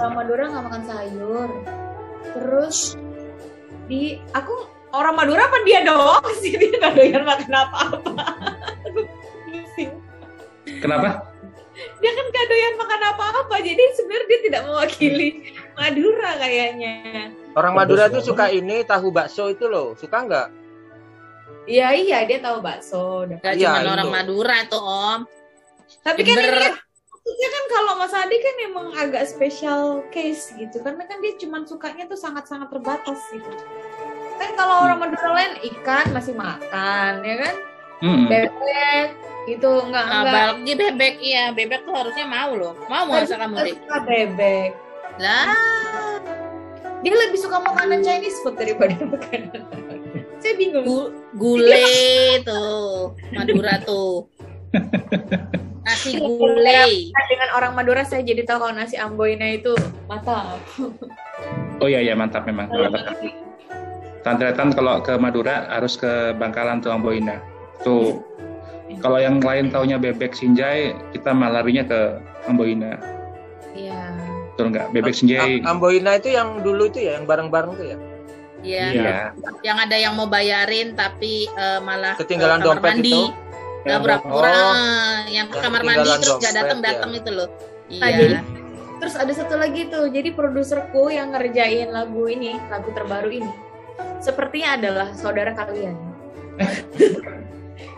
[0.03, 1.49] orang Madura nggak makan sayur.
[2.35, 2.77] Terus
[3.87, 8.23] di aku orang Madura apa dia doang sih dia nggak doyan makan apa-apa.
[10.83, 11.27] Kenapa
[12.01, 15.29] dia kan gak doyan makan apa-apa, jadi sebenarnya dia tidak mewakili
[15.77, 16.93] Madura kayaknya.
[17.53, 19.93] Orang Madura tuh suka ini tahu bakso itu loh.
[19.93, 20.47] Suka nggak?
[21.67, 23.27] Iya iya dia tahu bakso.
[23.37, 24.07] Gak cuma orang.
[24.07, 25.19] Madura tuh om.
[26.01, 26.47] Tapi kan Jember.
[26.47, 26.73] ini kan
[27.11, 31.63] maksudnya kan kalau Mas Adi kan emang agak special case gitu karena kan dia cuma
[31.63, 33.51] sukanya tuh sangat-sangat terbatas gitu.
[34.35, 37.55] Kan kalau orang Madura lain ikan masih makan ya kan,
[37.97, 38.29] Hmm.
[38.29, 39.09] bebek
[39.49, 40.33] itu enggak Nah, enggak.
[40.53, 42.73] apalagi bebek iya bebek tuh harusnya mau loh.
[42.85, 44.69] Mau mau rasa kamu suka bebek.
[45.17, 45.51] Lah
[46.97, 49.61] Dia lebih suka makanan Chinese food daripada makanan.
[50.37, 50.83] Saya bingung.
[50.83, 51.85] gu- gule
[52.41, 54.29] tuh Madura tuh.
[55.81, 57.09] Nasi gulai.
[57.09, 59.73] Dengan orang Madura saya jadi tahu kalau nasi amboina itu
[60.05, 60.59] mantap.
[61.77, 63.13] oh iya iya mantap memang mantap
[64.19, 67.37] Tantretan kalau ke Madura harus ke Bangkalan tuh Amboina
[67.79, 68.19] tuh
[68.97, 71.99] kalau yang lain taunya bebek sinjai kita malah larinya ke
[72.43, 72.97] Amboina
[73.71, 74.09] Iya.
[74.51, 77.97] betul nggak bebek sinjai Am- Amboina itu yang dulu itu ya, yang bareng-bareng tuh ya.
[78.67, 78.85] Iya.
[78.91, 79.17] iya
[79.63, 83.09] Yang ada yang mau bayarin tapi eh, malah ke Ketinggalan kamar dompet mandi.
[83.09, 83.21] itu.
[83.81, 85.17] Nggak pura-pura Oh.
[85.29, 87.17] yang ke kamar mandi terus gak dompet, datang-datang ya.
[87.17, 87.47] itu loh.
[87.89, 88.17] Nah, Iya.
[88.19, 88.55] jadi-
[88.97, 93.51] Terus ada satu lagi tuh, jadi produserku yang ngerjain lagu ini, lagu terbaru ini,
[94.19, 95.93] sepertinya adalah saudara kalian.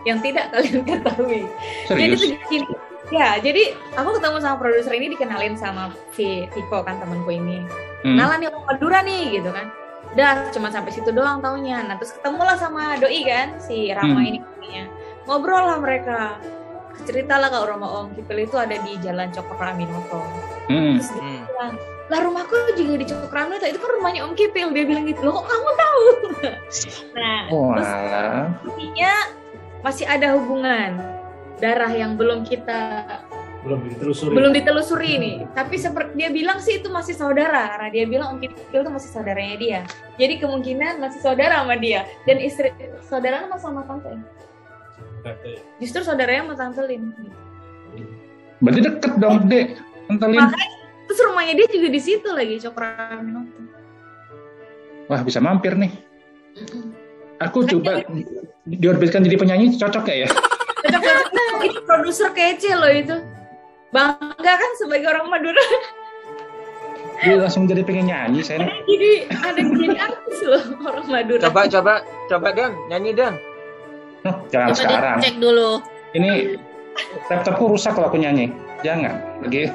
[0.08, 1.42] yang tidak kalian ketahui.
[1.88, 2.66] Jadi serius tuh gini,
[3.08, 3.62] ya, jadi
[3.96, 7.64] aku ketemu sama produser ini dikenalin sama si Viko kan temanku ini.
[8.00, 8.16] Hmm.
[8.16, 9.66] Kenalan nih orang Madura nih gitu kan.
[10.10, 11.80] Udah cuma sampai situ doang taunya.
[11.80, 14.26] Nah terus ketemulah sama doi kan si Rama Hmm.
[14.26, 14.84] ini namanya.
[15.24, 16.18] Ngobrol lah mereka.
[17.00, 20.20] Cerita lah kalau rumah Om Kipil itu ada di Jalan Cokroaminoto.
[20.66, 20.98] Hmm.
[20.98, 21.42] Terus dia Hmm.
[21.46, 21.72] bilang,
[22.10, 23.64] lah rumahku juga di Cokroaminoto.
[23.64, 24.68] Itu kan rumahnya Om Kipil.
[24.74, 25.20] Dia bilang gitu.
[25.22, 26.04] Loh kok kamu tahu?
[27.16, 27.90] nah Oh, terus
[28.66, 29.12] intinya
[29.80, 31.00] masih ada hubungan
[31.56, 33.00] darah yang belum kita
[33.60, 34.32] Belum ditelusuri.
[34.32, 35.36] belum ditelusuri nih.
[35.52, 39.10] Tapi seperti dia bilang sih itu masih saudara karena dia bilang Om Kipil itu masih
[39.12, 39.80] saudaranya dia.
[40.16, 42.72] Jadi kemungkinan masih saudara sama dia dan istri
[43.04, 44.16] saudaranya sama sama tante.
[45.76, 47.12] Justru saudaranya sama tante Lin.
[48.60, 49.76] berarti deket dong dek
[50.12, 50.40] Entelin.
[50.40, 50.68] Makanya
[51.08, 53.60] terus rumahnya dia juga di situ lagi Cokroaminoto.
[55.08, 55.90] wah bisa mampir nih
[57.40, 58.04] aku coba
[58.68, 60.28] diorbitkan jadi penyanyi cocok gak ya
[60.80, 61.60] Cocok-cocok.
[61.60, 63.16] Itu produser kece loh itu.
[63.90, 64.22] Bangga
[64.54, 65.64] kan sebagai orang Madura.
[67.20, 68.70] dia langsung jadi pengen nyanyi saya nih.
[68.86, 71.40] Jadi ada yang jadi artis loh orang Madura.
[71.42, 71.94] Coba coba
[72.26, 73.34] coba Dan, nyanyi Dan.
[74.20, 75.70] Noh, jangan Coba sekarang dicek dulu.
[76.12, 76.30] ini
[77.26, 79.68] laptopku rusak kalau aku nyanyi jangan lagi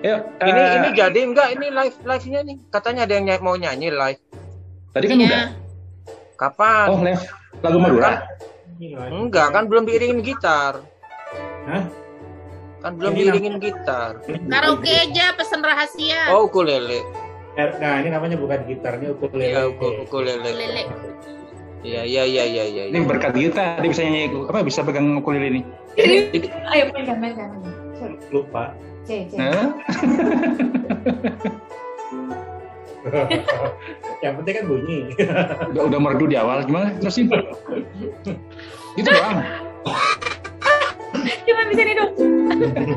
[0.00, 2.56] Ayo, Ini eh, ini jadi enggak ini live live-nya nih.
[2.68, 4.20] Katanya ada yang ny- mau nyanyi live.
[4.90, 5.28] tadi kan Iya.
[5.28, 5.44] udah
[6.34, 6.86] Kapan?
[6.88, 7.24] oh live
[7.60, 8.10] lagu Madura
[8.80, 10.80] Enggak, kan belum diiringin gitar.
[11.70, 11.84] Hah?
[12.80, 14.18] Kan belum Ini diiringin gitar.
[14.24, 16.32] Karaoke aja pesen rahasia.
[16.32, 17.04] Oh, ukulele.
[17.52, 19.46] Eh, Nah, ini namanya bukan gitar, ini ukulele.
[19.46, 20.50] Iya, uku- ukulele.
[20.50, 20.82] Lele.
[21.80, 22.82] Iya, iya, iya, iya, iya.
[22.86, 25.60] ini berkat Gita dia bisa nyanyi apa bisa pegang ukulele ini
[26.68, 27.48] Ayo mainkan mainkan.
[28.28, 28.76] Lupa.
[29.02, 29.32] C C.
[29.34, 29.72] Nah,
[34.20, 34.98] Yang penting kan bunyi.
[35.72, 37.32] udah udah merdu di awal gimana terusin
[38.98, 39.40] itu doang
[41.60, 42.12] Cuma bisa nih dong.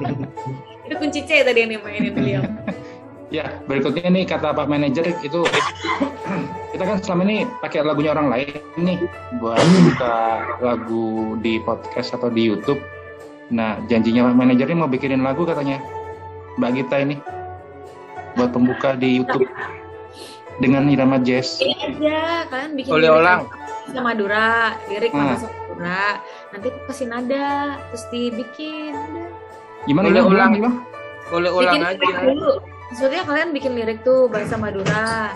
[0.87, 2.41] itu kunci C tadi yang dimainin beliau.
[3.27, 5.43] Ya, berikutnya nih kata Pak Manajer itu
[6.71, 9.03] kita kan selama ini pakai lagunya orang lain nih
[9.43, 10.15] buat buka
[10.63, 12.79] lagu di podcast atau di YouTube.
[13.51, 15.83] Nah, janjinya Pak Manajer ini mau bikinin lagu katanya
[16.55, 17.19] Mbak Gita ini
[18.39, 19.43] buat pembuka di YouTube
[20.63, 21.59] dengan irama jazz.
[21.59, 23.11] Aja kalian bikin Oleh
[23.91, 25.35] sama Madura, lirik Hmm.
[25.35, 26.21] sama Madura.
[26.49, 27.49] Nanti aku kasih nada,
[27.83, 28.93] terus dibikin.
[28.93, 29.29] udah.
[29.83, 30.51] Gimana Boleh ulang.
[30.53, 30.75] Ibang?
[31.27, 32.21] Boleh Bikin ulang lirik aja.
[32.23, 32.53] dulu.
[32.85, 35.33] Maksudnya kalian bikin lirik tuh bahasa Madura.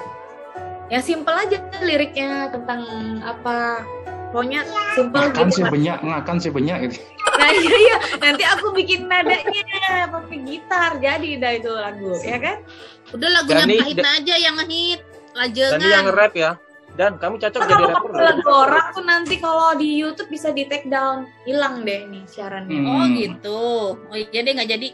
[0.87, 2.81] Yang simpel aja liriknya tentang
[3.19, 3.83] apa.
[4.27, 4.61] Pokoknya
[4.93, 5.55] simpel Ngakan gitu.
[5.57, 6.97] sih banyak, ngakan sih banyak gitu.
[7.37, 9.61] Nah iya, iya, nanti aku bikin nadanya
[10.09, 12.65] pakai gitar jadi dah itu lagu, ya kan?
[13.13, 14.99] Udah lagunya Dani- Pahitna aja yang ngehit.
[15.31, 15.77] lajengan.
[15.77, 16.51] Dan yang nge-rap ya.
[16.97, 18.09] Dan kamu cocok jadi Kalau rapper.
[18.09, 22.25] pakai lagu orang tuh nanti kalau di YouTube bisa di take down, hilang deh nih
[22.25, 22.73] siarannya.
[22.73, 22.89] Hmm.
[22.89, 23.61] Oh gitu.
[24.01, 24.87] Oh iya deh nggak jadi.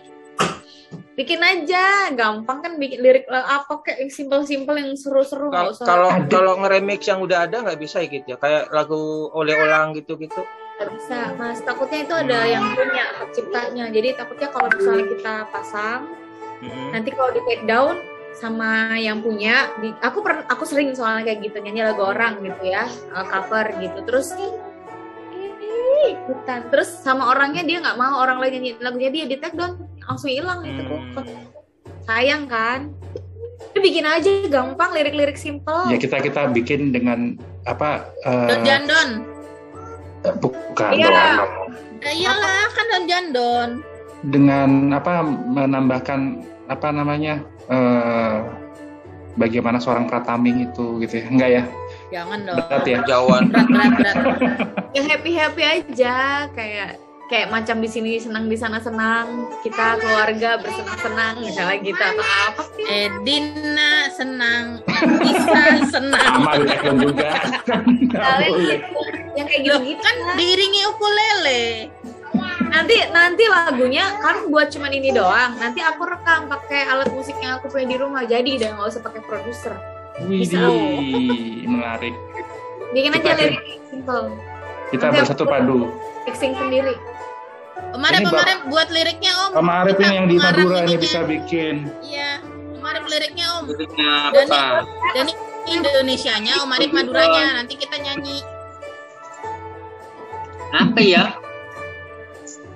[1.14, 5.86] Bikin aja, gampang kan bikin lirik eh, apa kayak yang simple-simple yang seru-seru nggak usah.
[5.88, 8.38] Kalau kalau nge-remix yang udah ada nggak bisa ya gitu ya.
[8.41, 10.41] Kayak lagu oleh olang gitu-gitu.
[10.82, 11.64] Nggak bisa, mas.
[11.64, 13.86] Takutnya itu ada yang punya hak ciptanya.
[13.93, 16.01] Jadi takutnya kalau misalnya kita pasang,
[16.60, 16.89] Mm-mm.
[16.91, 17.95] nanti kalau di take down
[18.34, 22.63] sama yang punya, di, aku pernah, aku sering soalnya kayak gitu nyanyi lagu orang gitu
[22.65, 23.99] ya, eh, cover gitu.
[24.03, 24.51] Terus eh,
[26.09, 26.67] ikutan.
[26.67, 30.27] Terus sama orangnya dia nggak mau orang lain nyanyi lagunya dia di take down langsung
[30.27, 31.23] hilang itu Hmm.
[32.03, 32.91] sayang kan
[33.71, 38.11] Udah bikin aja gampang lirik-lirik simple Ya kita kita bikin dengan apa?
[38.21, 39.09] eh, Don Jandon.
[40.38, 41.07] bukan Iya.
[41.07, 41.49] dong.
[41.99, 43.69] Eh, iyalah kan Don Jandon.
[44.21, 46.43] dengan apa menambahkan
[46.74, 48.38] apa namanya eh
[49.34, 51.63] bagaimana seorang prataming itu gitu ya enggak ya
[52.11, 52.57] Jangan dong.
[52.59, 53.43] berat ya Jauhan.
[53.49, 54.15] Berat berat berat.
[54.95, 56.15] ya happy happy aja
[56.53, 56.89] kayak
[57.26, 62.61] kayak macam di sini senang di sana senang kita keluarga bersenang-senang misalnya gitu atau apa
[62.69, 64.65] sih Eh Dina senang,
[65.17, 66.21] bisa senang.
[66.21, 66.51] sama
[66.93, 67.34] juga
[67.65, 68.78] Kalian boleh.
[68.78, 68.99] gitu,
[69.34, 71.63] yang kayak gitu-gitu kan diiringi ukulele.
[72.70, 77.58] Nanti nanti lagunya kan buat cuman ini doang nanti aku rekam pakai alat musik yang
[77.58, 79.74] aku punya di rumah jadi udah nggak usah pakai produser
[80.14, 80.62] Bisa.
[81.66, 82.14] Menarik
[82.93, 84.38] bikin aja lirik simple
[84.93, 85.89] kita Nanti bersatu padu
[86.30, 86.93] mixing sendiri
[87.93, 89.51] Kemarin Ini, kemarin buat liriknya Om.
[89.54, 90.97] Arif Kita ini yang di Madura ini ininya.
[90.97, 92.32] bisa bikin Iya,
[92.78, 93.64] Om Arif liriknya Om.
[93.70, 94.62] Liriknya Dan apa?
[95.14, 95.34] Dan ini
[95.64, 97.45] Indonesianya, Om Arif Maduranya.
[97.62, 98.41] Nanti kita nyanyi.
[100.74, 101.38] Apa ya?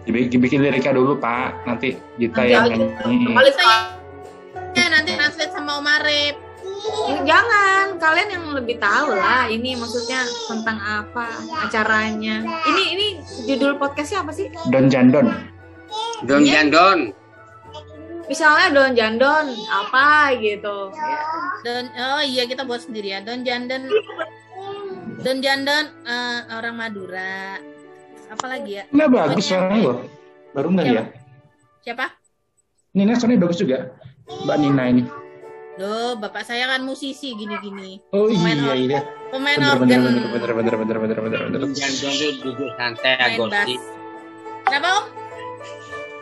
[0.07, 3.97] Dibikin, bikin liriknya dulu Pak nanti kita Nanti yang nyanyi Kita
[4.77, 6.35] ya nanti translate sama Om Arif.
[7.25, 9.49] Jangan, kalian yang lebih tahu lah.
[9.49, 12.45] Ini maksudnya tentang apa acaranya.
[12.45, 13.07] Ini ini
[13.49, 14.47] judul podcastnya apa sih?
[14.69, 15.27] Don Jandon
[16.23, 16.63] Don Iya.
[16.63, 17.11] Jandon.
[18.29, 20.93] Misalnya Don Jandon apa gitu.
[20.93, 21.19] Ya.
[21.65, 23.19] Don oh iya kita buat sendiri ya.
[23.25, 23.89] Don Jandon
[25.25, 27.57] Don Jandon eh, orang Madura
[28.31, 29.97] apalagi ya Nina bagus suaranya loh
[30.51, 31.03] baru nggak ya
[31.83, 32.05] siapa
[32.95, 33.93] Nina suaranya bagus juga
[34.27, 35.03] Mbak Nina ini
[35.77, 38.01] Loh, bapak saya kan musisi gini-gini.
[38.09, 39.01] Oh pemain iya, iya.
[39.29, 39.85] Pemain organ.
[39.85, 40.01] Bener,
[40.33, 41.59] bener, bener, bener, bener, bener, bener.
[41.61, 43.75] Don Jandon tuh duduk santai agosti.
[44.65, 45.05] Kenapa, Om?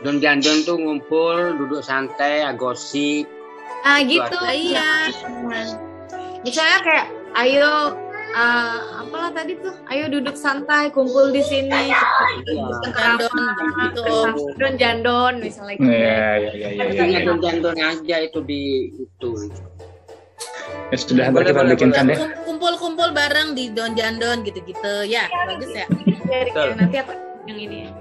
[0.03, 3.24] Don Jandon tuh ngumpul, duduk santai, agosi.
[3.88, 4.36] Ah, gitu.
[4.43, 5.08] Iya.
[6.43, 7.08] Misalnya kayak,
[7.39, 7.95] ayo
[8.34, 11.93] eh, apalah tadi tuh, ayo duduk santai, kumpul di sini.
[12.95, 13.38] Jandon
[13.86, 14.32] gitu Om.
[14.57, 15.89] Don Jandon misalnya gitu.
[15.91, 17.01] Iya, iya, iya, iya, iya.
[17.05, 18.61] Hanya Don Jandon aja itu di
[18.97, 19.30] itu.
[20.93, 22.17] Ya sudah, Boleh, kita boleh, bikinkan deh.
[22.17, 25.05] Kum- Kumpul-kumpul bareng di Don Jandon gitu-gitu.
[25.05, 25.86] Ya, bagus ya.
[26.78, 27.13] Nanti apa
[27.45, 27.91] yang ini ya.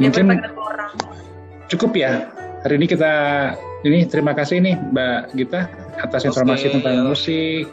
[0.00, 0.26] Mungkin
[1.68, 2.32] cukup ya.
[2.62, 3.12] Hari ini kita,
[3.82, 5.60] ini terima kasih nih Mbak Gita
[5.98, 7.02] atas informasi Oke, tentang ya.
[7.04, 7.64] musik,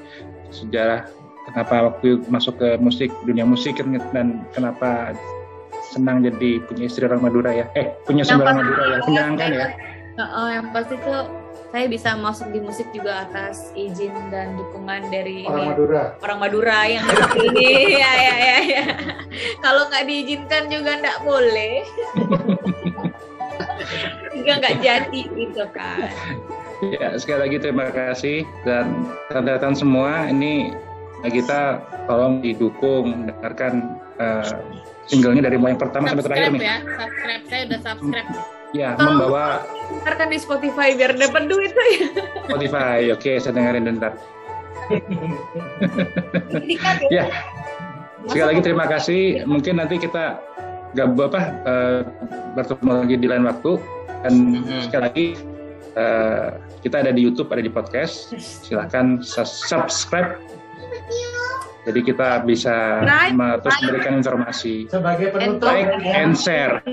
[0.52, 1.06] sejarah
[1.50, 3.78] kenapa waktu masuk ke musik, dunia musik,
[4.14, 5.14] dan kenapa
[5.90, 7.66] senang jadi punya istri orang Madura ya.
[7.74, 8.98] Eh, punya Yang suami orang Madura ya.
[9.10, 9.68] Menyenangkan ya.
[10.20, 11.22] Heeh, yang pasti tuh
[11.70, 16.04] saya bisa masuk di musik juga atas izin dan dukungan dari Orang ini, Madura.
[16.20, 17.70] orang Madura yang seperti ini.
[17.98, 18.84] ya, ya, ya, ya.
[19.62, 21.74] Kalau nggak diizinkan juga nggak boleh.
[24.36, 26.10] juga nggak jadi gitu kan.
[26.80, 30.72] Ya, sekali lagi terima kasih dan rekan-rekan semua ini
[31.22, 31.78] kita
[32.08, 34.56] tolong didukung dengarkan eh,
[35.04, 36.64] singlenya dari mulai yang pertama sampai terakhir Subscribe nih.
[36.64, 36.78] ya.
[36.96, 37.44] Subscribe.
[37.46, 38.30] Saya udah subscribe.
[38.70, 39.18] Ya, Tolong.
[39.18, 39.46] membawa
[39.92, 42.08] Dengarkan di Spotify biar dapat duit tuh ya.
[42.46, 42.98] Spotify.
[43.12, 44.14] Oke, saya dengerin bentar.
[47.10, 47.26] Ya.
[47.26, 47.26] Ya,
[48.26, 49.22] sekali lagi terima kasih.
[49.44, 50.38] Mungkin nanti kita
[50.94, 52.00] gak apa eh,
[52.54, 53.72] bertemu lagi di lain waktu.
[54.20, 54.80] Dan Mhm.
[54.88, 55.28] sekali lagi
[55.96, 56.50] eh,
[56.80, 58.32] kita ada di YouTube, ada di podcast.
[58.38, 60.40] Silahkan subscribe.
[61.84, 63.02] Jadi kita bisa
[63.64, 64.86] terus memberikan informasi.
[64.88, 65.68] Sebagai penutup.
[65.68, 66.84] Like and share.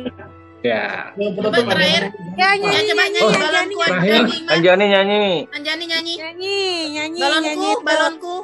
[0.64, 2.02] Ya, Yang Coba penutup terakhir.
[2.34, 3.76] Ya, Ya, nyanyi, coba nyanyi, nyanyi Oh, balonku.
[3.86, 4.10] terakhir.
[4.16, 4.50] Nyanyi, Mas.
[4.56, 5.22] Anjani nyanyi.
[5.52, 6.14] Anjani nyanyi.
[6.16, 6.56] nyanyi,
[6.90, 7.70] nyanyi, Balonku, nyanyi.
[7.84, 8.34] balonku.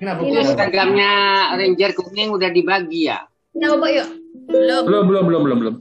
[0.00, 0.20] Kenapa?
[0.24, 1.12] Instagramnya
[1.56, 3.18] Ranger kuning udah dibagi ya.
[3.54, 4.08] Ya, Bapak yuk.
[4.50, 4.82] Belum.
[4.84, 5.76] belum belum belum belum belum.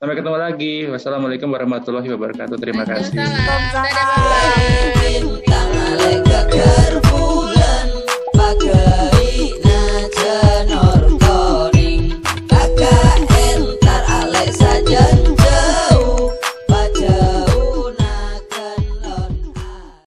[0.00, 0.88] Sampai ketemu lagi.
[0.88, 2.56] Wassalamualaikum warahmatullahi wabarakatuh.
[2.56, 3.20] Terima kasih.